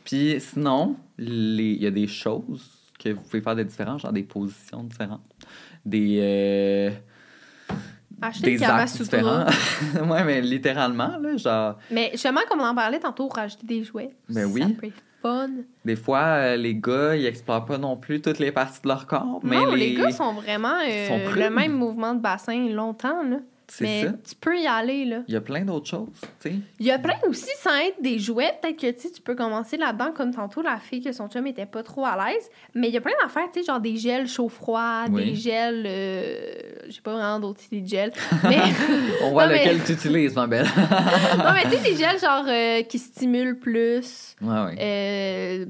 [0.05, 2.63] Puis sinon, il y a des choses
[3.03, 5.23] que vous pouvez faire de différents, genre des positions différentes,
[5.85, 6.91] des, euh,
[8.23, 9.45] Acheter des actes différents.
[10.09, 14.11] Ouais, mais littéralement, là, genre, Mais justement, comme on en parlait tantôt, rajouter des jouets.
[14.29, 14.73] Ben ça oui.
[14.75, 15.49] peut être fun.
[15.85, 19.07] des fois, euh, les gars, ils explorent pas non plus toutes les parties de leur
[19.07, 19.91] corps, mais non, les...
[19.91, 19.95] les...
[19.95, 23.23] gars sont vraiment euh, sont le même mouvement de bassin longtemps.
[23.23, 23.39] Là.
[23.81, 24.09] Mais ça.
[24.29, 25.05] tu peux y aller.
[25.05, 25.23] là.
[25.29, 26.09] Il y a plein d'autres choses,
[26.41, 26.55] tu sais.
[26.81, 30.13] Il y a plein aussi, sans être des jouets, peut-être que tu peux commencer là-dedans,
[30.15, 32.49] comme tantôt, la fille que son chum était pas trop à l'aise.
[32.75, 35.31] Mais il y a plein d'affaires, tu sais, genre des gels chaud-froid, Oui.
[35.31, 35.85] des gels.
[35.87, 36.53] euh,
[36.89, 38.13] J'ai pas vraiment d'autres idées de gels.
[38.45, 38.59] Mais,
[39.23, 40.67] On voit Non, mais- lequel tu utilises, ma belle.
[41.39, 44.37] non, mais tu sais, des gels genre euh, qui stimulent plus.
[44.43, 44.77] ouais, ouais.
[44.81, 45.67] Euh,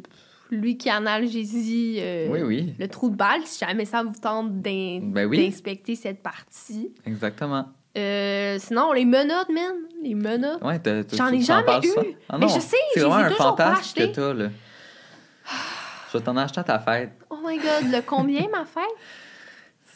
[0.51, 4.53] lui qui analgésie euh, Oui, oui, le trou de balle, si jamais ça vous tente
[4.53, 5.45] Ben oui.
[5.51, 6.93] d'inspecter cette partie.
[7.07, 7.67] exactement.
[7.97, 9.75] Euh, sinon, les menottes, man.
[10.03, 10.63] Les menottes.
[10.63, 12.17] Ouais, t'as- t'as- J'en ai en jamais eu.
[12.29, 14.49] Ah Mais je sais, c'est les vraiment ai un fantasme que t'as, là.
[16.13, 17.11] Je vais t'en acheter à ta fête.
[17.31, 18.83] Oh my god, le combien, ma fête?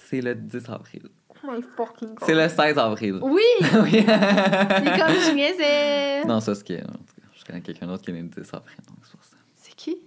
[0.06, 1.02] C'est le 10 avril.
[1.30, 2.24] Oh my fucking god.
[2.26, 3.18] C'est le 16 avril.
[3.22, 3.42] Oui!
[3.60, 3.90] oui.
[3.92, 6.24] Il est comme je niaisais.
[6.24, 6.74] non, ça, c'est qui.
[6.76, 9.12] en tout cas, Je connais quelqu'un d'autre qui est né le 10 avril, donc c'est
[9.12, 9.36] pour ça.
[9.56, 9.98] C'est qui?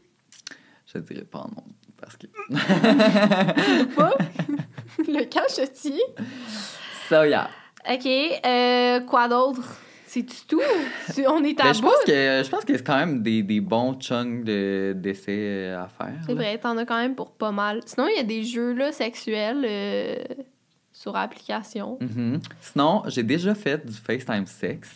[0.88, 1.64] Je te dirai pas en nom.
[2.00, 2.28] Parce que.
[3.96, 4.14] Pas?
[5.08, 6.02] le cachetier.
[7.08, 7.50] So, yeah.
[7.90, 9.80] Ok, euh, quoi d'autre?
[10.06, 10.62] C'est-tu tout?
[11.16, 11.88] Tu- On est à Mais je bout?
[11.88, 12.12] pense que
[12.44, 16.20] je pense y a quand même des, des bons chunks de- d'essais à faire.
[16.26, 16.42] C'est là.
[16.42, 17.80] vrai, t'en as quand même pour pas mal.
[17.86, 20.16] Sinon, il y a des jeux là, sexuels euh,
[20.92, 21.98] sur application.
[22.02, 22.42] Mhm.
[22.60, 24.92] Sinon, j'ai déjà fait du FaceTime sexe.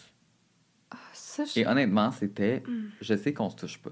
[0.92, 1.62] Ah, ça, je...
[1.62, 2.62] Et honnêtement, c'était.
[2.68, 2.88] Mm.
[3.02, 3.92] Je sais qu'on se touche pas.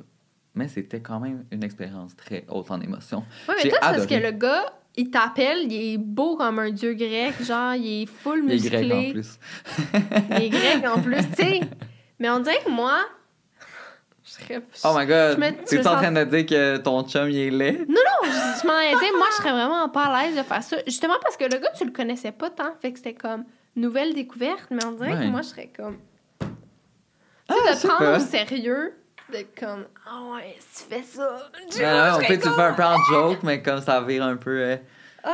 [0.56, 3.20] Mais c'était quand même une expérience très haute en émotion.
[3.48, 4.32] Ouais, mais j'ai toi, c'est parce que adoré.
[4.32, 8.44] le gars, il t'appelle, il est beau comme un dieu grec, genre, il est full
[8.46, 8.88] Il est musclé.
[8.88, 9.40] grec en plus.
[10.30, 11.60] Il est grec en plus, tu sais.
[12.20, 13.00] Mais on dirait que moi,
[14.24, 14.62] je serais.
[14.86, 15.34] Oh my god!
[15.36, 17.38] Je me- je Tu es me en sens- train de dire que ton chum il
[17.38, 17.80] est laid?
[17.90, 20.64] Non, non, je, je m'en dire, moi, je serais vraiment pas à l'aise de faire
[20.64, 20.78] ça.
[20.86, 23.44] Justement parce que le gars, tu le connaissais pas tant, fait que c'était comme
[23.76, 25.20] nouvelle découverte, mais on dirait Ouais.
[25.26, 25.98] que moi, je serais comme.
[26.40, 26.46] Tu
[27.50, 28.18] Ah, sais, je de prendre pas.
[28.18, 28.94] au sérieux,
[29.34, 31.38] de comme, ah ouais, si tu fais ça.
[31.72, 34.24] je- Ouais, ouais, on peut comme, fais un peu en joke, mais comme ça vire
[34.24, 34.52] un peu.
[34.62, 34.78] euh,
[35.24, 35.32] Ah!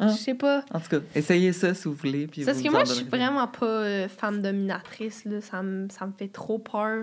[0.00, 0.08] Hein?
[0.08, 0.64] Je sais pas.
[0.72, 2.26] En tout cas, essayez ça si vous voulez.
[2.26, 3.24] Puis C'est parce vous que nous en moi, je suis donnerez.
[3.24, 5.40] vraiment pas euh, femme dominatrice, là.
[5.40, 7.02] Ça me, ça me fait trop peur.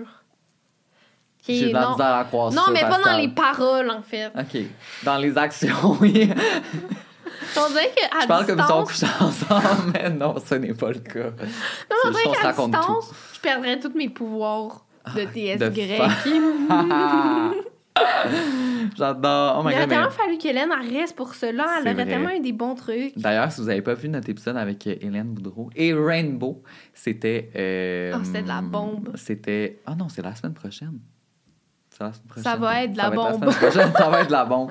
[1.40, 1.90] Ok, J'ai de la non.
[1.92, 3.20] misère à croire Non, ça, mais pas dans Pascal.
[3.22, 4.30] les paroles, en fait.
[4.38, 4.62] Ok.
[5.04, 6.30] Dans les actions, oui.
[7.56, 10.88] On dirait qu'à Je parle comme si on couchait ensemble, mais non, ce n'est pas
[10.90, 11.24] le cas.
[11.30, 14.84] non, C'est on juste dirait qu'on se qu'à raconte distance, je perdrais tous mes pouvoirs
[15.14, 16.00] de TS de grec.
[18.96, 19.58] J'adore.
[19.60, 21.80] Oh my il mais- tellement fallu qu'Hélène reste pour cela.
[21.84, 23.16] Elle aurait tellement eu des bons trucs.
[23.18, 26.62] D'ailleurs, si vous n'avez pas vu notre épisode avec euh, Hélène Boudreau et Rainbow,
[26.94, 27.50] c'était.
[27.56, 29.10] euh, Oh, c'était de la bombe.
[29.16, 29.80] C'était.
[29.86, 30.98] Ah non, c'est la semaine prochaine.
[32.02, 32.44] C'est la semaine prochaine.
[32.44, 33.50] Ça va être de la bombe.
[33.52, 34.70] ça va être de la bombe.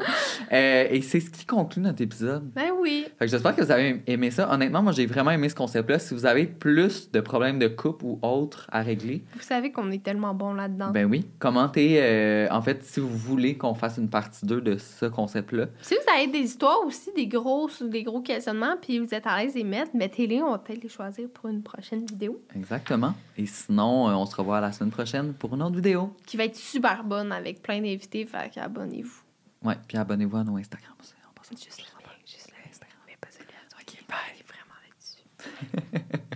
[0.52, 2.44] Euh, et c'est ce qui conclut notre épisode.
[2.54, 3.06] Ben oui.
[3.18, 4.52] Fait que j'espère que vous avez aimé ça.
[4.52, 6.00] Honnêtement, moi, j'ai vraiment aimé ce concept-là.
[6.00, 9.92] Si vous avez plus de problèmes de couple ou autres à régler, Vous savez qu'on
[9.92, 10.92] est tellement bon là-dedans.
[10.92, 12.00] ben oui, commentez.
[12.02, 15.94] euh, en fait, si vous voulez qu'on fasse une partie 2 de ce concept-là, Si
[15.96, 19.56] vous avez des histoires aussi, des gros, des gros questionnements, puis vous êtes à l'aise
[19.56, 23.14] les mettre, mettez-les, on va peut-être les choisir pour une prochaine vidéo exactement.
[23.38, 26.14] Et sinon, euh, on se revoit la semaine prochaine pour une autre vidéo.
[26.26, 28.26] qui va être super bonne avec plein d'invités.
[28.26, 29.22] Fait qu'abonnez-vous.
[29.64, 31.14] Ouais, puis abonnez-vous à nos Instagram aussi.
[31.30, 31.56] en passant.
[31.56, 32.98] Juste le lien, juste le Instagram.
[33.06, 33.60] mais pas celui-là.
[33.80, 34.44] Ok, bye.
[34.48, 36.18] Vraiment là-dessus.